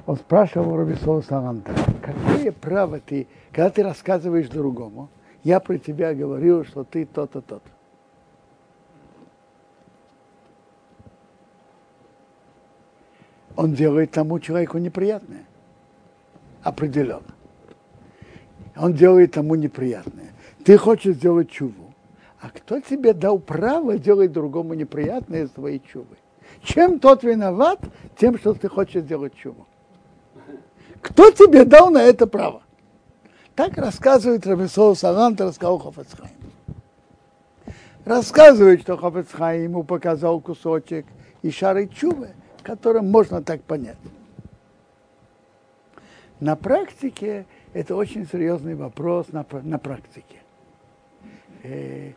Он 0.05 0.17
спрашивал 0.17 0.73
у 0.73 0.77
Рабисола 0.77 1.21
Саланта, 1.21 1.73
какое 2.01 2.51
право 2.51 2.99
ты, 2.99 3.27
когда 3.51 3.69
ты 3.71 3.83
рассказываешь 3.83 4.47
другому, 4.47 5.09
я 5.43 5.59
про 5.59 5.79
тебя 5.79 6.13
говорил, 6.13 6.63
что 6.63 6.83
ты 6.83 7.05
то-то, 7.05 7.41
то-то. 7.41 7.69
Он 13.55 13.73
делает 13.73 14.11
тому 14.11 14.39
человеку 14.39 14.77
неприятное. 14.77 15.45
Определенно. 16.65 17.35
Он 18.75 18.95
делает 18.95 19.33
тому 19.33 19.53
неприятное. 19.53 20.33
Ты 20.65 20.79
хочешь 20.79 21.13
сделать 21.15 21.51
чуву. 21.51 21.93
А 22.41 22.49
кто 22.49 22.79
тебе 22.79 23.13
дал 23.13 23.37
право 23.37 23.99
делать 23.99 24.31
другому 24.31 24.73
неприятное 24.73 25.43
из 25.43 25.51
твоей 25.51 25.79
чувы? 25.79 26.17
Чем 26.63 26.99
тот 26.99 27.21
виноват? 27.23 27.79
Тем, 28.17 28.39
что 28.39 28.55
ты 28.55 28.67
хочешь 28.67 29.03
сделать 29.03 29.35
чуву. 29.35 29.67
Кто 31.01 31.29
тебе 31.29 31.65
дал 31.65 31.91
на 31.91 32.01
это 32.01 32.25
право? 32.25 32.63
Так 33.53 33.77
рассказывает 33.77 34.47
Рабисол 34.47 34.95
Салант, 34.95 35.39
рассказал 35.39 35.77
Хофецхайм. 35.77 36.31
Рассказывает, 38.05 38.81
что 38.81 38.97
Хофецхайм 38.97 39.61
ему 39.61 39.83
показал 39.83 40.41
кусочек 40.41 41.05
и 41.43 41.51
шары 41.51 41.87
чувы, 41.87 42.29
которым 42.63 43.11
можно 43.11 43.43
так 43.43 43.61
понять. 43.61 43.97
На 46.45 46.55
практике 46.55 47.47
это 47.73 47.95
очень 47.95 48.27
серьезный 48.27 48.75
вопрос 48.75 49.29
на, 49.29 49.43
на 49.63 49.79
практике. 49.79 50.43
Э, 51.63 52.11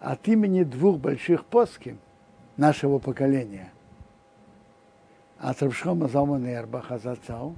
от 0.00 0.28
имени 0.28 0.64
двух 0.64 0.98
больших 0.98 1.46
поским 1.46 1.98
нашего 2.58 2.98
поколения, 2.98 3.72
от 5.38 5.62
Рабшома 5.62 6.08
Залмана 6.08 6.48
и 6.48 6.52
Арбаха 6.52 6.98
Зацау, 6.98 7.56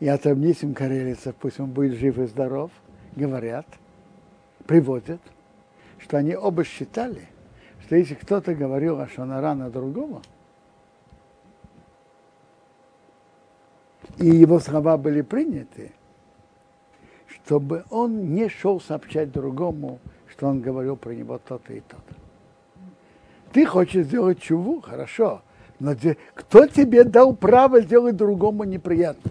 и 0.00 0.08
от 0.08 0.26
Амнисим 0.26 0.74
Карелицев, 0.74 1.36
пусть 1.36 1.60
он 1.60 1.70
будет 1.70 1.92
жив 1.92 2.18
и 2.18 2.26
здоров, 2.26 2.72
говорят, 3.14 3.66
приводят, 4.66 5.20
что 5.98 6.16
они 6.16 6.34
оба 6.34 6.64
считали, 6.64 7.28
что 7.84 7.94
если 7.94 8.14
кто-то 8.14 8.56
говорил 8.56 8.98
о 8.98 9.06
Шонара 9.06 9.54
на 9.54 9.70
и 14.18 14.26
его 14.26 14.60
слова 14.60 14.96
были 14.96 15.22
приняты, 15.22 15.92
чтобы 17.26 17.84
он 17.90 18.34
не 18.34 18.48
шел 18.48 18.80
сообщать 18.80 19.32
другому, 19.32 19.98
что 20.28 20.46
он 20.46 20.60
говорил 20.60 20.96
про 20.96 21.12
него 21.12 21.38
то-то 21.38 21.72
и 21.72 21.80
то-то. 21.80 22.14
Ты 23.52 23.66
хочешь 23.66 24.06
сделать 24.06 24.40
чуву, 24.40 24.80
хорошо, 24.80 25.42
но 25.78 25.94
кто 26.34 26.66
тебе 26.66 27.04
дал 27.04 27.34
право 27.34 27.80
сделать 27.80 28.16
другому 28.16 28.64
неприятно? 28.64 29.30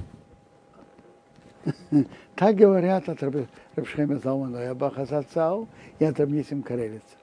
Так 2.35 2.55
говорят 2.55 3.07
от 3.07 3.21
Рабшхема 3.75 4.17
Залмана 4.17 4.63
и 4.63 4.65
Абаха 4.65 5.05
Зацау 5.05 5.67
и 5.99 6.05
от 6.05 6.19
Рабнисим 6.19 6.63
Карелица. 6.63 7.20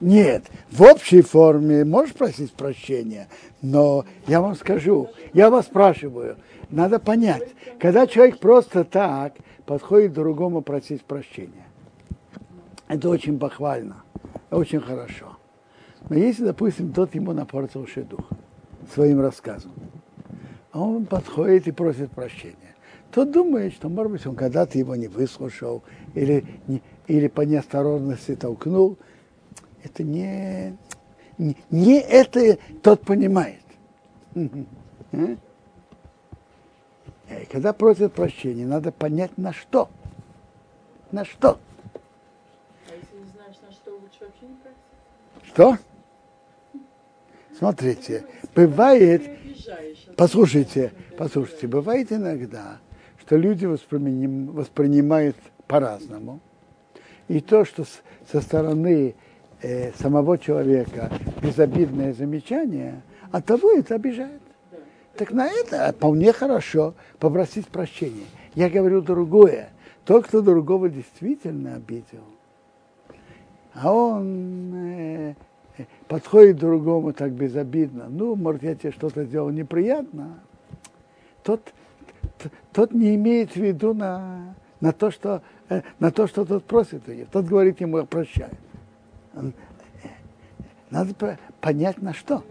Нет, 0.00 0.50
в 0.70 0.82
общей 0.82 1.20
форме 1.20 1.84
можешь 1.84 2.14
просить 2.14 2.52
прощения, 2.52 3.28
но 3.60 4.06
я 4.26 4.40
вам 4.40 4.54
скажу, 4.54 5.10
я 5.34 5.50
вас 5.50 5.66
спрашиваю, 5.66 6.36
надо 6.70 6.98
понять, 6.98 7.48
когда 7.78 8.06
человек 8.06 8.38
просто 8.38 8.84
так 8.84 9.34
подходит 9.66 10.14
другому 10.14 10.62
просить 10.62 11.02
прощения, 11.02 11.66
это 12.88 13.10
очень 13.10 13.38
похвально, 13.38 14.02
очень 14.50 14.80
хорошо. 14.80 15.36
Но 16.08 16.16
если, 16.16 16.44
допустим, 16.44 16.92
тот 16.92 17.14
ему 17.14 17.32
напортил 17.32 17.86
дух 18.08 18.26
своим 18.94 19.20
рассказом, 19.20 19.72
а 20.72 20.80
он 20.80 21.04
подходит 21.04 21.68
и 21.68 21.72
просит 21.72 22.10
прощения. 22.10 22.56
Тот 23.12 23.32
думает, 23.32 23.74
что, 23.74 23.88
может 23.88 24.12
быть, 24.12 24.26
он 24.26 24.36
когда-то 24.36 24.78
его 24.78 24.94
не 24.94 25.08
выслушал 25.08 25.82
или, 26.14 26.44
не, 26.68 26.80
или 27.08 27.26
по 27.26 27.40
неосторожности 27.42 28.36
толкнул. 28.36 28.98
Это 29.82 30.02
не, 30.02 30.76
не, 31.38 31.56
не 31.70 32.00
это 32.00 32.58
тот 32.82 33.02
понимает. 33.02 33.62
А? 34.34 35.36
Э, 37.28 37.44
когда 37.50 37.72
просят 37.72 38.12
прощения, 38.12 38.66
надо 38.66 38.92
понять 38.92 39.36
на 39.38 39.52
что. 39.52 39.88
На 41.12 41.24
что. 41.24 41.58
А 42.88 42.94
если 42.94 43.16
не 43.16 43.30
знаешь, 43.30 43.56
на 43.62 43.72
что, 43.72 43.92
лучше 43.92 44.24
вообще 44.24 44.46
не 44.46 44.56
просить? 44.56 44.80
Что? 45.44 45.78
Смотрите, 47.56 48.24
бывает, 48.54 49.22
послушайте, 50.16 50.92
послушайте, 51.18 51.66
бывает 51.66 52.10
иногда, 52.10 52.78
что 53.20 53.36
люди 53.36 53.66
воспринимают 53.66 55.36
по-разному. 55.66 56.40
И 57.28 57.40
то, 57.40 57.64
что 57.64 57.84
со 58.32 58.40
стороны 58.40 59.14
э, 59.62 59.92
самого 59.92 60.38
человека 60.38 61.10
безобидное 61.42 62.12
замечание, 62.12 63.02
от 63.30 63.44
того 63.46 63.72
это 63.72 63.94
обижает. 63.94 64.40
Так 65.16 65.32
на 65.32 65.48
это 65.48 65.92
вполне 65.92 66.32
хорошо 66.32 66.94
попросить 67.18 67.68
прощения. 67.68 68.26
Я 68.54 68.70
говорю 68.70 69.02
другое. 69.02 69.70
Тот, 70.04 70.26
кто 70.26 70.40
другого 70.40 70.88
действительно 70.88 71.74
обидел, 71.74 72.24
а 73.74 73.92
он 73.92 74.74
э, 74.74 75.34
подходит 76.08 76.56
другому 76.58 77.12
так 77.12 77.32
безобидно, 77.32 78.06
ну, 78.08 78.34
может, 78.34 78.62
я 78.62 78.74
тебе 78.74 78.92
что-то 78.92 79.24
сделал 79.24 79.50
неприятно, 79.50 80.40
тот, 81.42 81.72
тот 82.72 82.92
не 82.92 83.14
имеет 83.14 83.52
в 83.52 83.56
виду 83.56 83.94
на, 83.94 84.54
на, 84.80 84.92
то, 84.92 85.10
что, 85.10 85.42
э, 85.68 85.82
на 85.98 86.10
то, 86.10 86.26
что 86.26 86.44
тот 86.44 86.64
просит 86.64 87.06
ее. 87.08 87.26
Тот 87.30 87.46
говорит 87.46 87.80
ему, 87.80 88.04
прощай. 88.06 88.50
Э, 89.34 89.50
надо 90.90 91.38
понять, 91.60 92.02
на 92.02 92.12
что. 92.12 92.42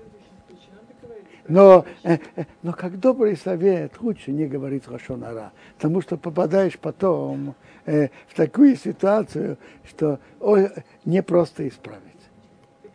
Но, 1.47 1.85
э, 2.03 2.19
но 2.61 2.73
как 2.73 2.99
добрый 2.99 3.35
совет, 3.35 3.99
лучше 4.01 4.31
не 4.31 4.45
говорить 4.45 4.87
лошонара, 4.87 5.51
потому 5.77 6.01
что 6.01 6.15
попадаешь 6.15 6.77
потом 6.77 7.55
э, 7.85 8.09
в 8.27 8.35
такую 8.35 8.75
ситуацию, 8.75 9.57
что 9.83 10.19
о, 10.39 10.57
не 11.05 11.23
просто 11.23 11.67
исправить 11.67 12.19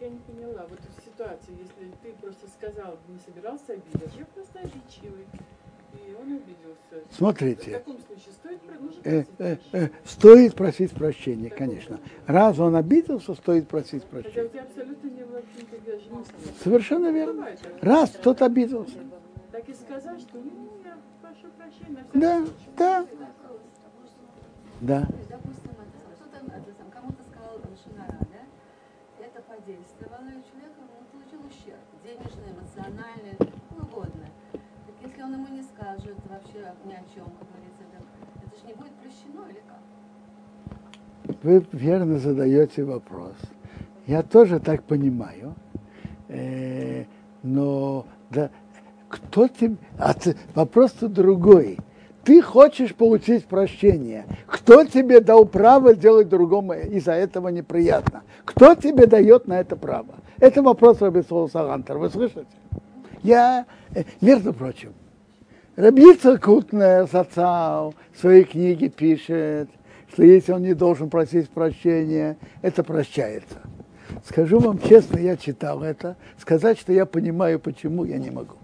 я 0.04 0.10
не 0.10 0.18
поняла, 0.18 0.66
вот 0.68 0.78
в 0.80 1.04
ситуации, 1.04 1.56
если 1.58 1.90
ты 2.02 2.12
просто 2.20 2.46
сказал, 2.48 2.98
не 3.08 3.18
собирался 3.18 3.72
обидеть, 3.72 4.14
я 4.18 4.26
просто 4.26 4.58
обидчивый. 4.60 5.26
И 5.94 6.14
он 6.14 6.32
обиделся. 6.32 6.76
В 6.83 6.83
Смотрите, 7.10 7.70
таком 7.78 7.98
случае 7.98 8.32
стоит 8.32 8.60
продолжить 8.60 9.00
э, 9.04 9.24
просить 9.24 9.34
э, 9.38 9.56
прощения? 9.56 9.86
э, 9.86 10.08
стоит 10.08 10.54
просить 10.54 10.90
прощения, 10.92 11.50
конечно. 11.50 12.00
Раз 12.26 12.58
он 12.58 12.76
обиделся, 12.76 13.34
стоит 13.34 13.68
просить 13.68 14.02
Хотя 14.04 14.18
у 14.18 14.22
прощения. 14.22 14.48
тебя 14.48 14.62
абсолютно 14.62 15.08
не 15.08 15.24
было 15.24 15.38
никаких 15.38 15.84
даже 15.84 16.10
мыслей. 16.10 16.34
Совершенно 16.62 17.10
верно. 17.10 17.48
Раз 17.80 18.10
кто-то 18.10 18.46
обиделся. 18.46 18.98
Так 19.52 19.68
и 19.68 19.74
сказать, 19.74 20.20
что 20.20 20.38
ну, 20.38 20.70
я 20.84 20.98
прошу 21.22 21.48
прощения 21.56 22.04
Да, 22.14 22.44
да, 22.76 23.06
да. 24.80 25.08
Допустим, 25.30 25.70
кто-то 25.70 26.90
кому-то 26.90 27.22
сказал 27.30 27.60
Шинара, 27.82 28.18
да? 28.18 29.24
Это 29.24 29.40
подействовало, 29.42 30.28
и 30.28 30.42
человек 30.50 30.72
ну, 30.78 30.86
получил 31.12 31.40
ущерб, 31.46 31.80
денежный, 32.02 32.50
эмоциональный, 32.52 33.36
ну, 33.38 33.82
угодно. 33.82 34.26
Так 34.52 34.94
если 35.02 35.13
он 35.24 35.32
ему 35.32 35.46
не 35.48 35.62
скажет 35.62 36.16
вообще 36.28 36.72
ни 36.84 36.92
о 36.92 37.02
чем, 37.14 37.24
как 37.38 37.48
говорится, 37.48 37.82
это 38.44 38.60
же 38.60 38.66
не 38.66 38.74
будет 38.74 38.92
прощено 38.92 39.48
или 39.48 39.62
как? 39.66 41.40
Вы 41.42 41.66
верно 41.72 42.18
задаете 42.18 42.84
вопрос. 42.84 43.34
Я 44.06 44.22
тоже 44.22 44.60
так 44.60 44.82
понимаю. 44.82 45.54
Э, 46.28 47.04
но 47.42 48.06
да, 48.30 48.50
кто 49.08 49.48
тебе... 49.48 49.76
А 49.98 50.12
ты- 50.12 50.36
вопрос-то 50.54 51.08
другой. 51.08 51.78
Ты 52.22 52.42
хочешь 52.42 52.94
получить 52.94 53.46
прощение. 53.46 54.26
Кто 54.46 54.84
тебе 54.84 55.20
дал 55.20 55.46
право 55.46 55.94
делать 55.94 56.28
другому 56.28 56.74
из-за 56.74 57.12
этого 57.12 57.48
неприятно? 57.48 58.22
Кто 58.44 58.74
тебе 58.74 59.06
дает 59.06 59.46
на 59.46 59.60
это 59.60 59.76
право? 59.76 60.16
Это 60.38 60.62
вопрос 60.62 61.00
Рабисола 61.00 61.46
Сагантер. 61.46 61.96
Вы 61.96 62.10
слышите? 62.10 62.46
Я, 63.22 63.64
э, 63.94 64.04
между 64.20 64.52
прочим, 64.52 64.92
Рабица 65.76 66.38
Кутнер 66.38 67.08
Сацау 67.08 67.94
в 68.12 68.20
своей 68.20 68.44
книге 68.44 68.88
пишет, 68.88 69.68
что 70.12 70.22
если 70.22 70.52
он 70.52 70.62
не 70.62 70.72
должен 70.72 71.10
просить 71.10 71.50
прощения, 71.50 72.36
это 72.62 72.84
прощается. 72.84 73.56
Скажу 74.24 74.60
вам 74.60 74.78
честно, 74.78 75.18
я 75.18 75.36
читал 75.36 75.82
это. 75.82 76.16
Сказать, 76.38 76.78
что 76.78 76.92
я 76.92 77.06
понимаю, 77.06 77.58
почему, 77.58 78.04
я 78.04 78.18
не 78.18 78.30
могу. 78.30 78.54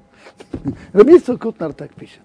Рабица 0.92 1.36
Кутнер 1.36 1.72
так 1.72 1.92
пишет. 1.94 2.20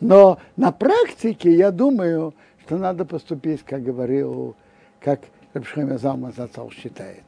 Но 0.00 0.38
на 0.56 0.70
практике 0.70 1.52
я 1.52 1.72
думаю, 1.72 2.34
что 2.64 2.76
надо 2.76 3.04
поступить, 3.04 3.64
как 3.64 3.82
говорил, 3.82 4.54
как 5.00 5.22
Рабшхайма 5.54 5.98
Залман 5.98 6.32
Зацал 6.36 6.70
считает. 6.70 7.24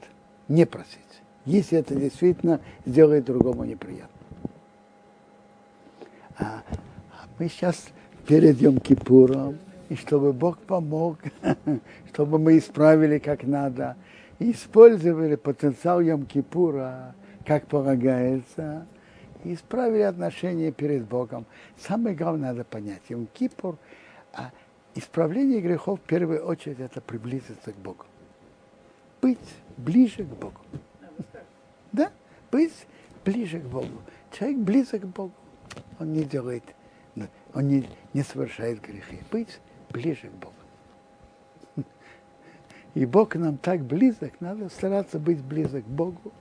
Не 0.46 0.66
просить. 0.66 1.00
Если 1.46 1.78
это 1.78 1.96
действительно 1.96 2.60
сделает 2.86 3.24
другому 3.24 3.64
неприятно. 3.64 4.13
А, 6.38 6.62
мы 7.38 7.48
сейчас 7.48 7.88
перед 8.26 8.60
Йом-Кипуром, 8.60 9.58
и 9.88 9.96
чтобы 9.96 10.32
Бог 10.32 10.58
помог, 10.58 11.18
чтобы 12.12 12.38
мы 12.38 12.58
исправили 12.58 13.18
как 13.18 13.44
надо, 13.44 13.96
и 14.38 14.50
использовали 14.52 15.36
потенциал 15.36 16.00
Йом-Кипура, 16.00 17.12
как 17.46 17.66
полагается, 17.66 18.86
и 19.44 19.54
исправили 19.54 20.02
отношения 20.02 20.72
перед 20.72 21.06
Богом. 21.06 21.46
Самое 21.78 22.16
главное 22.16 22.50
надо 22.50 22.64
понять, 22.64 23.02
Йом-Кипур, 23.08 23.76
а 24.32 24.50
исправление 24.94 25.60
грехов 25.60 26.00
в 26.00 26.02
первую 26.02 26.44
очередь 26.44 26.80
это 26.80 27.00
приблизиться 27.00 27.72
к 27.72 27.76
Богу. 27.76 28.06
Быть 29.22 29.38
ближе 29.76 30.24
к 30.24 30.28
Богу. 30.28 30.60
Да, 31.92 32.10
быть 32.50 32.88
ближе 33.24 33.60
к 33.60 33.66
Богу. 33.66 34.02
Человек 34.32 34.58
близок 34.58 35.02
к 35.02 35.06
Богу. 35.06 35.32
Он 35.98 36.12
не 36.12 36.24
делает, 36.24 36.64
он 37.54 37.68
не, 37.68 37.88
не 38.12 38.22
совершает 38.22 38.80
грехи. 38.80 39.20
Быть 39.30 39.60
ближе 39.90 40.28
к 40.28 40.32
Богу. 40.32 40.54
И 42.94 43.06
Бог 43.06 43.34
нам 43.34 43.58
так 43.58 43.80
близок, 43.82 44.40
надо 44.40 44.68
стараться 44.68 45.18
быть 45.18 45.42
близок 45.42 45.84
к 45.84 45.88
Богу 45.88 46.32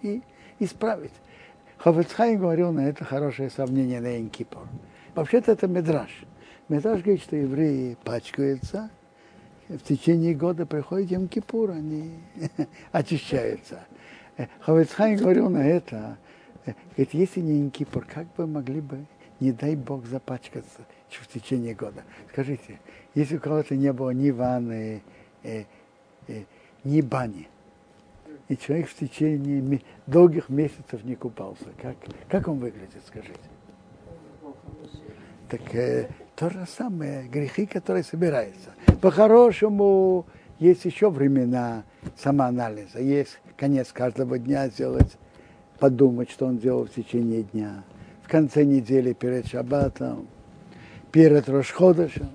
и 0.00 0.22
исправить. 0.60 1.12
Ховецхайм 1.78 2.38
говорил 2.38 2.72
на 2.72 2.88
это 2.88 3.04
хорошее 3.04 3.50
сравнение 3.50 4.00
на 4.00 4.18
Инкипор. 4.18 4.66
Вообще-то 5.14 5.52
это 5.52 5.66
Медраж. 5.66 6.10
Медраж 6.68 7.02
говорит, 7.02 7.22
что 7.22 7.36
евреи 7.36 7.96
пачкаются, 8.04 8.90
в 9.68 9.78
течение 9.80 10.34
года 10.34 10.66
приходит 10.66 11.10
Йом 11.10 11.28
Кипур, 11.28 11.70
они 11.70 12.14
очищаются. 12.92 13.86
Ховецхайм 14.60 15.18
говорил 15.18 15.50
на 15.50 15.66
это, 15.66 15.96
э, 15.96 16.27
говорит, 16.96 17.14
если 17.14 17.40
не 17.40 17.60
Йом 17.60 17.70
Кипур, 17.70 18.04
как 18.04 18.26
бы 18.34 18.46
могли 18.46 18.80
бы, 18.80 19.04
не 19.40 19.52
дай 19.52 19.76
Бог, 19.76 20.06
запачкаться 20.06 20.82
в 21.10 21.26
течение 21.28 21.74
года? 21.74 22.02
Скажите, 22.32 22.80
если 23.14 23.36
у 23.36 23.40
кого-то 23.40 23.76
не 23.76 23.92
было 23.92 24.10
ни 24.10 24.30
ванны, 24.30 25.02
э, 25.42 25.64
э, 26.26 26.44
ни 26.84 27.00
бани, 27.00 27.48
и 28.48 28.56
человек 28.56 28.88
в 28.88 28.94
течение 28.94 29.80
долгих 30.06 30.48
месяцев 30.48 31.04
не 31.04 31.14
купался, 31.14 31.66
как, 31.80 31.96
как 32.28 32.48
он 32.48 32.58
выглядит, 32.58 33.02
скажите? 33.06 33.38
Так 35.48 35.74
э, 35.74 36.08
то 36.36 36.50
же 36.50 36.66
самое, 36.66 37.26
грехи, 37.28 37.66
которые 37.66 38.04
собираются. 38.04 38.70
По-хорошему, 39.00 40.26
есть 40.58 40.84
еще 40.84 41.10
времена 41.10 41.84
самоанализа. 42.16 43.00
Есть 43.00 43.38
конец 43.56 43.92
каждого 43.92 44.38
дня 44.38 44.68
сделать, 44.68 45.16
подумать, 45.78 46.30
что 46.30 46.46
он 46.46 46.58
делал 46.58 46.86
в 46.86 46.90
течение 46.90 47.42
дня. 47.42 47.82
В 48.22 48.28
конце 48.28 48.64
недели 48.64 49.12
перед 49.12 49.46
шаббатом, 49.46 50.26
перед 51.12 51.48
Рошходышем. 51.48 52.30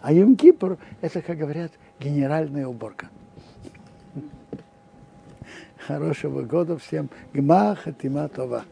А 0.00 0.12
Юм-Кипр– 0.12 0.78
это, 1.00 1.20
как 1.20 1.38
говорят, 1.38 1.72
генеральная 1.98 2.66
уборка. 2.66 3.08
Хорошего 5.86 6.42
года 6.42 6.78
всем. 6.78 7.08
Гмаха 7.32 7.92
Тима 7.92 8.28
Това. 8.28 8.64